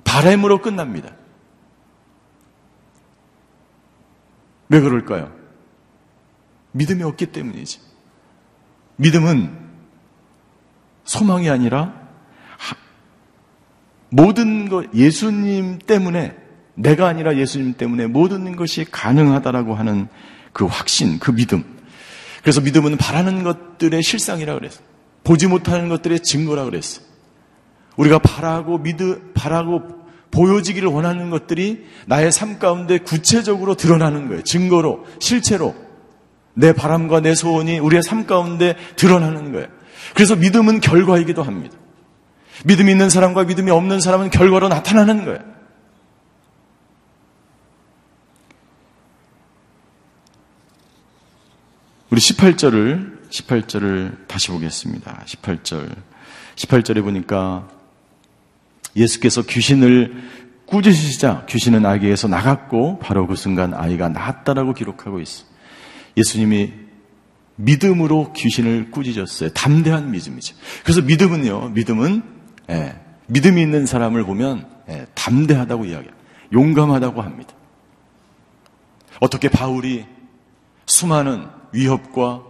[0.04, 1.10] 바램으로 끝납니다.
[4.70, 5.32] 왜 그럴까요?
[6.72, 7.80] 믿음이 없기 때문이지.
[8.96, 9.58] 믿음은
[11.04, 12.00] 소망이 아니라
[14.10, 16.36] 모든 것, 예수님 때문에,
[16.74, 20.08] 내가 아니라 예수님 때문에 모든 것이 가능하다라고 하는
[20.52, 21.64] 그 확신, 그 믿음.
[22.42, 24.80] 그래서 믿음은 바라는 것들의 실상이라 그랬어.
[25.24, 27.02] 보지 못하는 것들의 증거라 그랬어.
[27.96, 29.99] 우리가 바라고 믿으, 바라고
[30.30, 34.42] 보여지기를 원하는 것들이 나의 삶 가운데 구체적으로 드러나는 거예요.
[34.42, 35.74] 증거로, 실체로.
[36.54, 39.68] 내 바람과 내 소원이 우리의 삶 가운데 드러나는 거예요.
[40.14, 41.76] 그래서 믿음은 결과이기도 합니다.
[42.64, 45.38] 믿음이 있는 사람과 믿음이 없는 사람은 결과로 나타나는 거예요.
[52.10, 55.24] 우리 18절을 18절을 다시 보겠습니다.
[55.26, 55.96] 18절.
[56.56, 57.68] 18절에 보니까
[58.96, 60.14] 예수께서 귀신을
[60.66, 65.44] 꾸짖으시자 귀신은 아기에서 나갔고 바로 그 순간 아이가 나았다라고 기록하고 있어.
[66.16, 66.72] 예수님이
[67.56, 69.50] 믿음으로 귀신을 꾸짖었어요.
[69.50, 70.56] 담대한 믿음이죠.
[70.82, 72.22] 그래서 믿음은요, 믿음은
[72.70, 76.14] 예, 믿음이 있는 사람을 보면 예, 담대하다고 이야기해요.
[76.52, 77.54] 용감하다고 합니다.
[79.20, 80.06] 어떻게 바울이
[80.86, 82.42] 수많은 위협과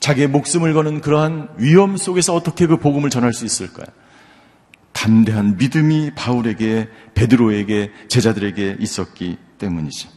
[0.00, 3.86] 자기의 목숨을 거는 그러한 위험 속에서 어떻게 그 복음을 전할 수 있을까요?
[4.94, 10.08] 담대한 믿음이 바울에게 베드로에게 제자들에게 있었기 때문이죠.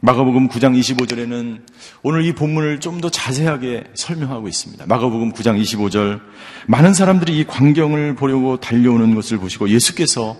[0.00, 1.60] 마가복음 9장 25절에는
[2.02, 4.86] 오늘 이 본문을 좀 더 자세하게 설명하고 있습니다.
[4.86, 6.20] 마가복음 9장 25절
[6.66, 10.36] 많은 사람들이 이 광경을 보려고 달려오는 것을 보시고 예수께서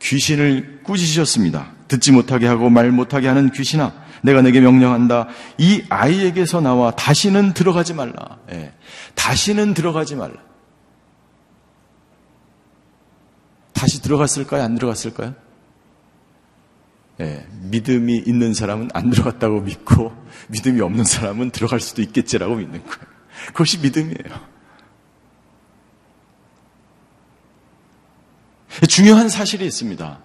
[0.00, 1.72] 귀신을 꾸짖으셨습니다.
[1.88, 3.92] 듣지 못하게 하고 말 못하게 하는 귀신아
[4.22, 5.28] 내가 내게 명령한다.
[5.58, 8.38] 이 아이에게서 나와 다시는 들어가지 말라.
[8.52, 8.72] 예.
[9.14, 10.34] 다시는 들어가지 말라.
[13.82, 14.62] 다시 들어갔을까요?
[14.62, 15.34] 안 들어갔을까요?
[17.20, 20.12] 예, 믿음이 있는 사람은 안 들어갔다고 믿고
[20.50, 22.96] 믿음이 없는 사람은 들어갈 수도 있겠지라고 믿는 거예요.
[23.48, 24.52] 그것이 믿음이에요.
[28.88, 30.20] 중요한 사실이 있습니다.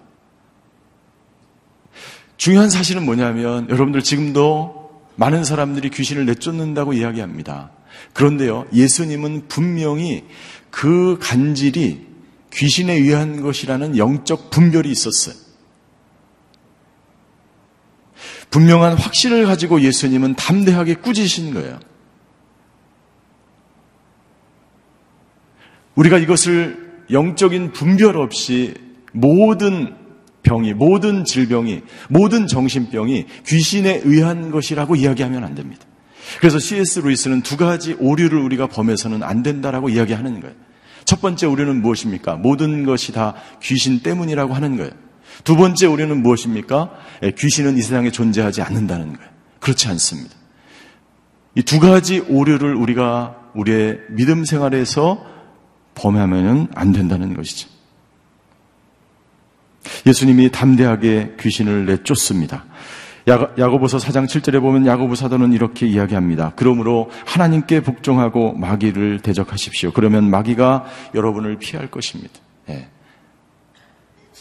[2.36, 7.72] 중요한 사실은 뭐냐면 여러분들 지금도 많은 사람들이 귀신을 내쫓는다고 이야기합니다.
[8.12, 10.28] 그런데요, 예수님은 분명히
[10.70, 12.07] 그 간질이
[12.52, 15.34] 귀신에 의한 것이라는 영적 분별이 있었어요.
[18.50, 21.78] 분명한 확신을 가지고 예수님은 담대하게 꾸짖으신 거예요.
[25.94, 28.74] 우리가 이것을 영적인 분별 없이
[29.12, 29.96] 모든
[30.42, 35.84] 병이, 모든 질병이, 모든 정신병이 귀신에 의한 것이라고 이야기하면 안 됩니다.
[36.40, 37.00] 그래서 C.S.
[37.00, 40.54] 루이스는 두 가지 오류를 우리가 범해서는 안 된다라고 이야기하는 거예요.
[41.08, 42.36] 첫 번째 오류는 무엇입니까?
[42.36, 44.90] 모든 것이 다 귀신 때문이라고 하는 거예요.
[45.42, 46.90] 두 번째 오류는 무엇입니까?
[47.22, 49.30] 예, 귀신은 이 세상에 존재하지 않는다는 거예요.
[49.58, 50.36] 그렇지 않습니다.
[51.54, 55.24] 이 두 가지 오류를 우리가 우리의 믿음 생활에서
[55.94, 57.70] 범하면 안 된다는 것이죠.
[60.06, 62.66] 예수님이 담대하게 귀신을 내쫓습니다.
[63.26, 66.52] 야고보서 4장 7절에 보면 야고보 사도는 이렇게 이야기합니다.
[66.56, 69.92] 그러므로 하나님께 복종하고 마귀를 대적하십시오.
[69.92, 72.34] 그러면 마귀가 여러분을 피할 것입니다.
[72.70, 72.88] 예.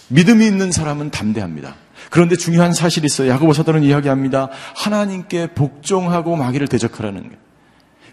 [0.10, 1.76] 믿음이 있는 사람은 담대합니다.
[2.10, 3.30] 그런데 중요한 사실이 있어요.
[3.30, 4.50] 야고보 사도는 이야기합니다.
[4.76, 7.38] 하나님께 복종하고 마귀를 대적하라는 거예요.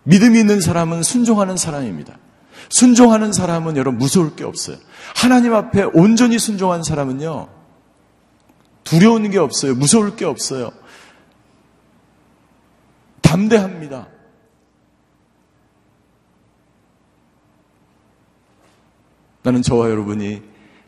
[0.04, 2.18] 믿음이 있는 사람은 순종하는 사람입니다.
[2.68, 4.76] 순종하는 사람은 여러분 무서울 게 없어요.
[5.14, 7.48] 하나님 앞에 온전히 순종한 사람은요,
[8.84, 9.74] 두려운 게 없어요.
[9.74, 10.70] 무서울 게 없어요.
[13.22, 14.08] 담대합니다.
[19.42, 20.42] 나는 저와 여러분이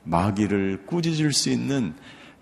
[0.04, 1.94] 마귀를 꾸짖을 수 있는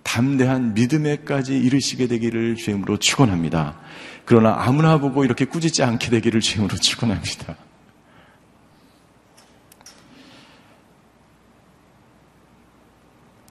[0.02, 3.80] 담대한 믿음에까지 이르시게 되기를 주임으로 축원합니다.
[4.24, 7.56] 그러나 아무나 보고 이렇게 꾸짖지 않게 되기를 주임으로 축원합니다.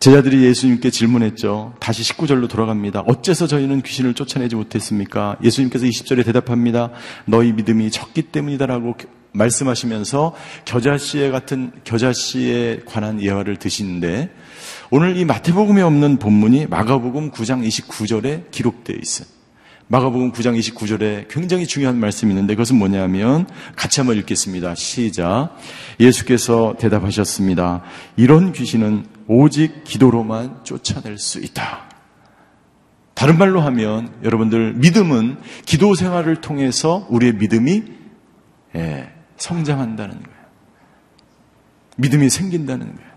[0.04, 1.76] 제자들이 예수님께 질문했죠.
[1.80, 3.06] 다시 19절로 돌아갑니다.
[3.08, 5.38] 어째서 저희는 귀신을 쫓아내지 못했습니까?
[5.42, 6.90] 예수님께서 20절에 대답합니다.
[7.24, 8.96] 너희 믿음이 적기 때문이다라고
[9.32, 10.36] 말씀하시면서
[10.66, 14.30] 겨자씨에 같은 겨자씨에 관한 예화를 드시는데
[14.90, 19.26] 오늘 이 마태복음에 없는 본문이 마가복음 9장 29절에 기록되어 있어요.
[19.88, 23.48] 마가복음 9장 29절에 굉장히 중요한 말씀이 있는데 그것은 뭐냐면
[23.78, 24.76] 같이 한번 읽겠습니다.
[24.76, 25.56] 시작.
[26.00, 27.84] 예수께서 대답하셨습니다.
[28.18, 31.90] 이런 귀신은 오직 기도로만 쫓아낼 수 있다.
[33.14, 37.84] 다른 말로 하면 여러분들 믿음은 기도 생활을 통해서 우리의 믿음이
[38.76, 40.44] 예, 성장한다는 거예요.
[41.98, 43.14] 믿음이 생긴다는 거예요.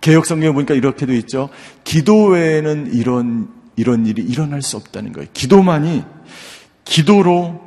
[0.00, 1.48] 개혁 성경에 보니까 이렇게 도 있죠.
[1.84, 5.28] 기도 외에는 이런 이런 일이 일어날 수 없다는 거예요.
[5.32, 6.04] 기도만이
[6.84, 7.60] 기도로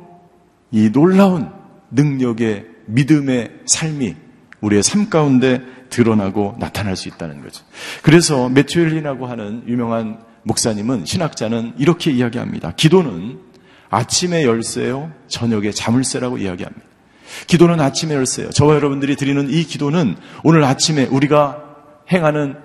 [0.70, 1.50] 이 놀라운
[1.90, 4.16] 능력의 믿음의 삶이
[4.60, 5.60] 우리의 삶 가운데
[5.92, 7.64] 드러나고 나타날 수 있다는 거죠.
[8.02, 12.72] 그래서 매튜엘린이라고 하는 유명한 목사님은 신학자는 이렇게 이야기합니다.
[12.72, 13.38] 기도는
[13.90, 16.82] 아침의 열쇠요, 저녁에 자물쇠라고 이야기합니다.
[17.46, 18.50] 기도는 아침의 열쇠요.
[18.50, 21.62] 저와 여러분들이 드리는 이 기도는 오늘 아침에 우리가
[22.10, 22.56] 행하는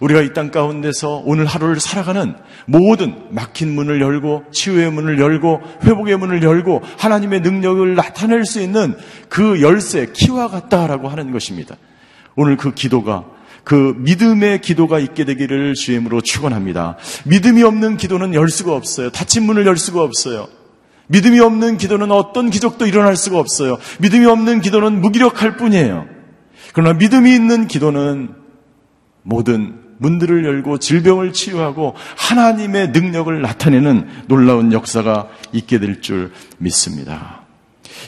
[0.00, 2.34] 우리가 이 땅 가운데서 오늘 하루를 살아가는
[2.66, 8.96] 모든 막힌 문을 열고 치유의 문을 열고 회복의 문을 열고 하나님의 능력을 나타낼 수 있는
[9.28, 11.76] 그 열쇠 키와 같다라고 하는 것입니다.
[12.38, 13.24] 오늘 그 기도가
[13.64, 16.96] 그 믿음의 기도가 있게 되기를 주임으로 축원합니다.
[17.26, 19.10] 믿음이 없는 기도는 열 수가 없어요.
[19.10, 20.46] 닫힌 문을 열 수가 없어요.
[21.08, 23.76] 믿음이 없는 기도는 어떤 기적도 일어날 수가 없어요.
[23.98, 26.06] 믿음이 없는 기도는 무기력할 뿐이에요.
[26.72, 28.34] 그러나 믿음이 있는 기도는
[29.24, 37.42] 모든 문들을 열고 질병을 치유하고 하나님의 능력을 나타내는 놀라운 역사가 있게 될 줄 믿습니다.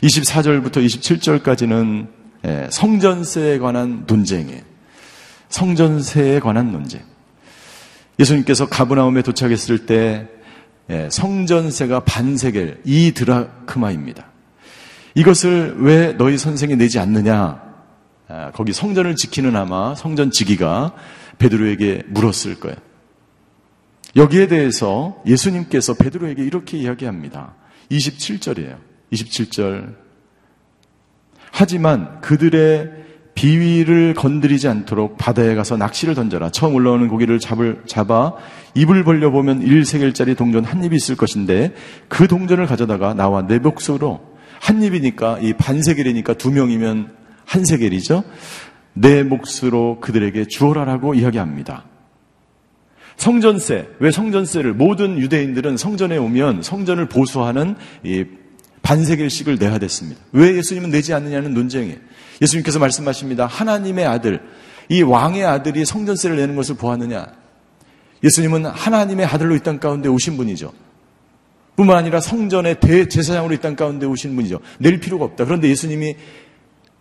[0.05, 2.20] 24절부터 27절까지는 예,
[2.71, 4.63] 성전세에 관한 논쟁이에요.
[5.49, 7.03] 성전세에 관한 논쟁.
[8.19, 10.29] 예수님께서 가브나움에 도착했을 때
[10.91, 14.27] 예, 성전세가 반세겔 이 드라크마입니다.
[15.15, 17.63] 이것을 왜 너희 선생이 내지 않느냐?
[18.29, 20.95] 아, 거기 성전을 지키는 아마 성전 지기가
[21.39, 22.77] 베드로에게 물었을 거예요.
[24.17, 27.55] 여기에 대해서 예수님께서 베드로에게 이렇게 이야기합니다.
[27.91, 28.79] 27절이에요.
[29.13, 29.95] 27절.
[31.61, 32.91] 하지만 그들의
[33.35, 36.49] 비위를 건드리지 않도록 바다에 가서 낚시를 던져라.
[36.49, 38.33] 처음 올라오는 고기를 잡을, 잡아
[38.75, 41.75] 입을 벌려보면 1세겔짜리 동전 한 입이 있을 것인데
[42.09, 44.21] 그 동전을 가져다가 나와 내 몫으로
[44.59, 47.13] 한 입이니까 이 반세겔이니까 두 명이면
[47.45, 48.25] 한 세겔이죠.
[48.95, 51.85] 내 몫으로 그들에게 주어라라고 이야기합니다.
[53.19, 58.25] 성전세, 왜 성전세를 모든 유대인들은 성전에 오면 성전을 보수하는 이
[58.83, 60.21] 반세겔씩을 내야 됐습니다.
[60.33, 61.99] 왜 예수님은 내지 않느냐는 논쟁이에요.
[62.43, 63.47] 예수님께서 말씀하십니다.
[63.47, 64.41] 하나님의 아들,
[64.89, 67.27] 이 왕의 아들이 성전세를 내는 것을 보았느냐?
[68.25, 70.73] 예수님은 하나님의 아들로 이 땅 가운데 오신 분이죠.
[71.77, 74.61] 뿐만 아니라 성전의 대제사장으로 이 땅 가운데 오신 분이죠.
[74.79, 75.45] 낼 필요가 없다.
[75.45, 76.17] 그런데 예수님이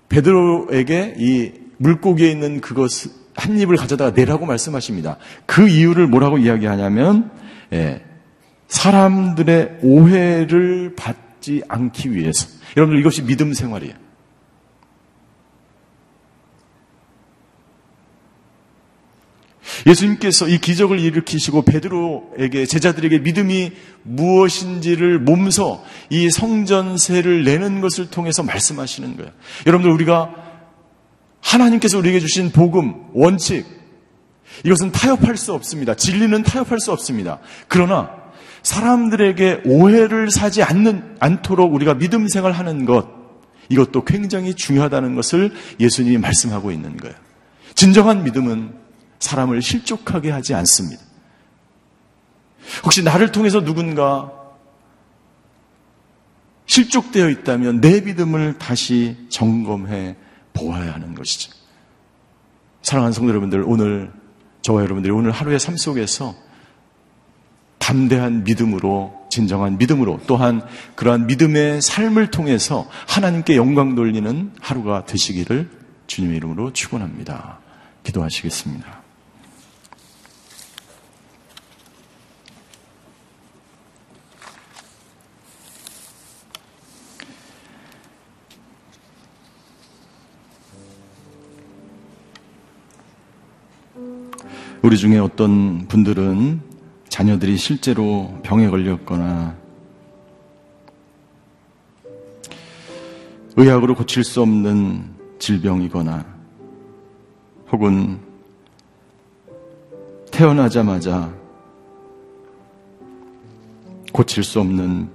[0.09, 2.91] 베드로에게 이 물고기에 있는 그것
[3.35, 5.17] 한 입을 가져다가 내라고 말씀하십니다.
[5.45, 7.31] 그 이유를 뭐라고 이야기하냐면
[7.71, 8.01] 예,
[8.67, 11.15] 사람들의 오해를 받
[11.49, 12.47] 지 않기 위해서.
[12.77, 13.95] 여러분들 이것이 믿음 생활이에요.
[19.87, 23.71] 예수님께서 이 기적을 일으키시고 베드로에게 제자들에게 믿음이
[24.03, 29.31] 무엇인지를 몸소 이 성전세를 내는 것을 통해서 말씀하시는 거예요.
[29.65, 30.35] 여러분들 우리가
[31.41, 33.65] 하나님께서 우리에게 주신 복음, 원칙
[34.65, 35.95] 이것은 타협할 수 없습니다.
[35.95, 37.39] 진리는 타협할 수 없습니다.
[37.67, 38.18] 그러나
[38.63, 43.07] 사람들에게 오해를 사지 않는 않도록 우리가 믿음 생활 하는 것
[43.69, 47.15] 이것도 굉장히 중요하다는 것을 예수님이 말씀하고 있는 거예요.
[47.75, 48.73] 진정한 믿음은
[49.19, 51.01] 사람을 실족하게 하지 않습니다.
[52.83, 54.31] 혹시 나를 통해서 누군가
[56.65, 60.15] 실족되어 있다면 내 믿음을 다시 점검해
[60.53, 61.51] 보아야 하는 것이죠.
[62.81, 64.11] 사랑하는 성도 여러분들, 오늘
[64.61, 66.35] 저와 여러분들이 오늘 하루의 삶 속에서
[67.79, 70.61] 담대한 믿음으로, 진정한 믿음으로, 또한
[70.95, 75.69] 그러한 믿음의 삶을 통해서 하나님께 영광 돌리는 하루가 되시기를
[76.07, 77.59] 주님의 이름으로 축원합니다.
[78.03, 78.99] 기도하시겠습니다.
[94.81, 96.68] 우리 중에 어떤 분들은
[97.19, 99.53] 자녀들이 실제로 병에 걸렸거나
[103.57, 105.03] 의학으로 고칠 수 없는
[105.37, 106.25] 질병이거나
[107.73, 108.21] 혹은
[110.31, 111.35] 태어나자마자
[114.13, 115.09] 고칠 수 없는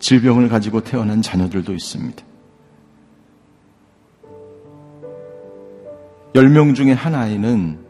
[0.00, 2.22] 질병을 가지고 태어난 자녀들도 있습니다.
[6.34, 7.83] 10명 중에 한 아이는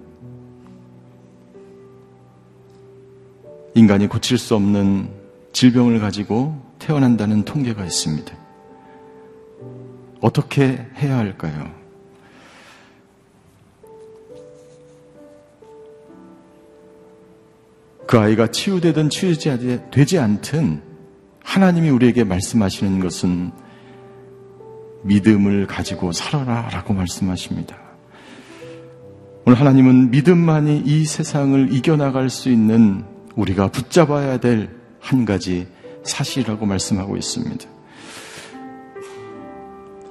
[3.74, 5.08] 인간이 고칠 수 없는
[5.52, 8.32] 질병을 가지고 태어난다는 통계가 있습니다.
[10.20, 11.70] 어떻게 해야 할까요?
[18.06, 20.82] 그 아이가 치유되든 치유되지 않든
[21.42, 23.50] 하나님이 우리에게 말씀하시는 것은
[25.02, 27.76] 믿음을 가지고 살아라 라고 말씀하십니다.
[29.46, 33.04] 오늘 하나님은 믿음만이 이 세상을 이겨나갈 수 있는
[33.37, 35.68] 우리가 붙잡아야 될 한 가지
[36.03, 37.66] 사실이라고 말씀하고 있습니다.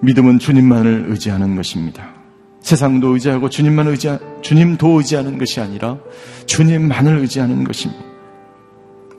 [0.02, 2.14] 믿음은 주님만을 의지하는 것입니다.
[2.60, 5.98] 세상도 의지하고 주님만 의지, 주님도 의지하는 것이 아니라
[6.46, 8.04] 주님만을 의지하는 것입니다.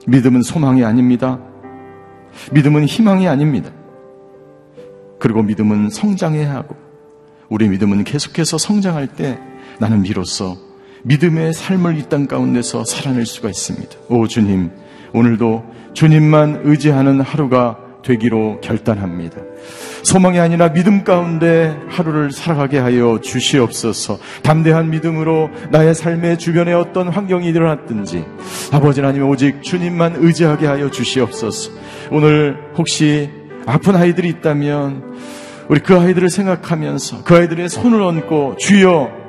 [0.06, 1.40] 믿음은 소망이 아닙니다.
[2.52, 3.70] 믿음은 희망이 아닙니다.
[5.18, 6.76] 그리고 믿음은 성장해야 하고,
[7.48, 9.38] 우리 믿음은 계속해서 성장할 때
[9.80, 10.56] 나는 비로소
[11.04, 13.94] 믿음의 삶을 이 땅 가운데서 살아낼 수가 있습니다.
[14.08, 14.70] 오 주님,
[15.12, 19.36] 오늘도 주님만 의지하는 하루가 되기로 결단합니다.
[20.02, 24.18] 소망이 아니라 믿음 가운데 하루를 살아가게 하여 주시옵소서.
[24.42, 28.24] 담대한 믿음으로 나의 삶의 주변에 어떤 환경이 일어났든지
[28.72, 31.70] 아버지 하나님 오직 주님만 의지하게 하여 주시옵소서.
[32.10, 33.30] 오늘 혹시
[33.66, 35.02] 아픈 아이들이 있다면
[35.68, 39.23] 우리 그 아이들을 생각하면서 그 아이들의 손을 얹고 주여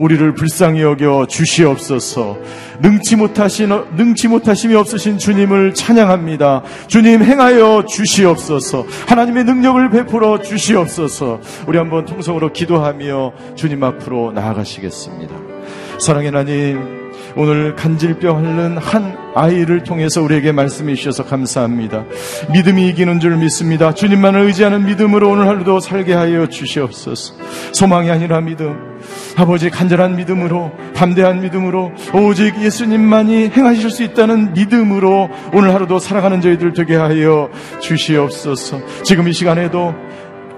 [0.00, 2.38] 우리를 불쌍히 여겨 주시옵소서.
[2.80, 6.62] 능치 못하신 능치 못하심이 없으신 주님을 찬양합니다.
[6.86, 8.86] 주님 행하여 주시옵소서.
[9.06, 11.40] 하나님의 능력을 베풀어 주시옵소서.
[11.66, 15.34] 우리 한번 통성으로 기도하며 주님 앞으로 나아가시겠습니다.
[15.98, 16.99] 사랑의 하나님,
[17.36, 22.04] 오늘 간질병 앓는 한 아이를 통해서 우리에게 말씀해 주셔서 감사합니다.
[22.52, 23.94] 믿음이 이기는 줄 믿습니다.
[23.94, 27.34] 주님만을 의지하는 믿음으로 오늘 하루도 살게 하여 주시옵소서.
[27.72, 28.90] 소망이 아니라 믿음.
[29.36, 36.72] 아버지 간절한 믿음으로 담대한 믿음으로 오직 예수님만이 행하실 수 있다는 믿음으로 오늘 하루도 살아가는 저희들
[36.74, 37.48] 되게 하여
[37.80, 38.80] 주시옵소서.
[39.04, 39.94] 지금 이 시간에도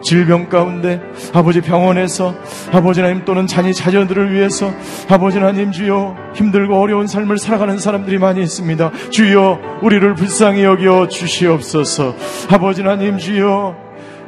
[0.02, 1.00] 질병 가운데
[1.32, 2.34] 아버지 병원에서
[2.72, 4.72] 아버지 하나님 또는 자녀 자녀들을 위해서
[5.08, 8.90] 아버지 하나님 주여 힘들고 어려운 삶을 살아가는 사람들이 많이 있습니다.
[9.10, 12.14] 주여 우리를 불쌍히 여겨 주시옵소서.
[12.50, 13.81] 아버지 하나님 주여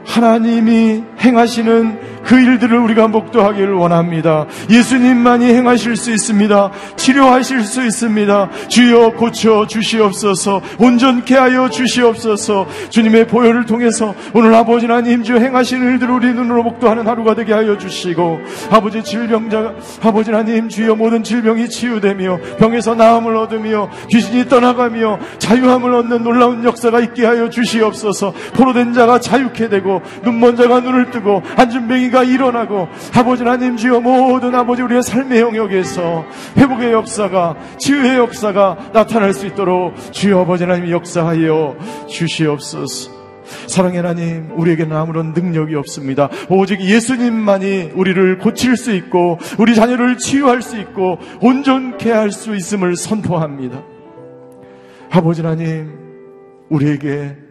[0.06, 4.46] 하나님이 행하시는 그 일들을 우리가 목도하기를 원합니다.
[4.70, 6.70] 예수님만이 행하실 수 있습니다.
[6.96, 8.48] 치료하실 수 있습니다.
[8.68, 10.62] 주여 고쳐 주시옵소서.
[10.78, 12.66] 온전케 하여 주시옵소서.
[12.88, 17.76] 주님의 보혈을 통해서 오늘 아버지 하나님 주 행하시는 일들을 우리 눈으로 목도하는 하루가 되게 하여
[17.76, 18.40] 주시고
[18.70, 26.22] 아버지 질병자 아버지 하나님 주여 모든 질병이 치유되며 병에서 나음을 얻으며 귀신이 떠나가며 자유함을 얻는
[26.22, 28.32] 놀라운 역사가 있게 하여 주시옵소서.
[28.54, 34.54] 포로된 자가 자유케 되고 눈먼 자가 눈을 뜨고 안준병이가 승리가 일어나고 아버지 하나님 주여 모든
[34.54, 36.24] 아버지 우리의 삶의 영역에서
[36.56, 41.76] 회복의 역사가 치유의 역사가 나타날 수 있도록 주여 아버지 하나님 역사하여
[42.08, 43.12] 주시옵소서.
[43.66, 46.30] 사랑의 하나님, 우리에게는 아무런 능력이 없습니다.
[46.48, 52.96] 오직 예수님만이 우리를 고칠 수 있고, 우리 자녀를 치유할 수 있고, 온전케 할 수 있음을
[52.96, 53.82] 선포합니다.
[55.10, 55.92] 아버지 하나님,
[56.70, 57.43] 우리에게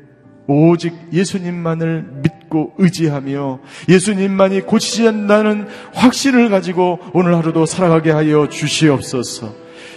[0.48, 9.54] 오직 예수님만을 믿고 의지하며 예수님만이 고치지 않는다는 확신을 가지고 오늘 하루도 살아가게 하여 주시옵소서.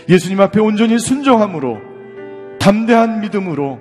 [0.08, 1.78] 예수님 앞에 온전히 순종함으로
[2.60, 3.80] 담대한 믿음으로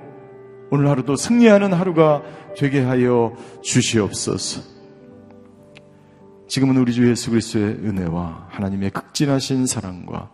[0.72, 2.24] 오늘 하루도 승리하는 하루가
[2.58, 4.76] 되게 하여 주시옵소서.
[6.48, 10.30] 지금은 우리 주 예수 그리스도의 은혜와 하나님의 극진하신 사랑과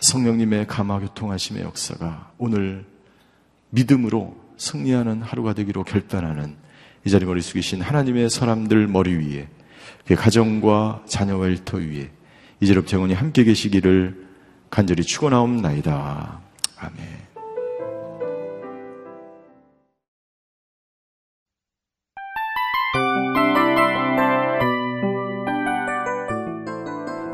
[0.00, 2.84] 성령님의 감화 교통하심의 역사가 오늘
[3.70, 6.54] 믿음으로 승리하는 하루가 되기로 결단하는
[7.04, 9.48] 이 자리 머리 숙이신 하나님의 사람들 머리 위에
[10.06, 12.10] 그 가정과 자녀와 일터 위에
[12.60, 14.24] 이제부터 영원히 함께 계시기를
[14.70, 16.40] 간절히 축원하옵나이다.
[16.78, 17.22] 아멘.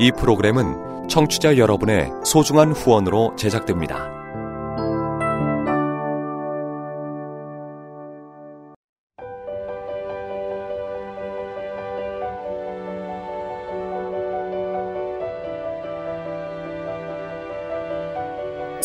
[0.00, 4.17] 이 프로그램은 청취자 여러분의 소중한 후원으로 제작됩니다.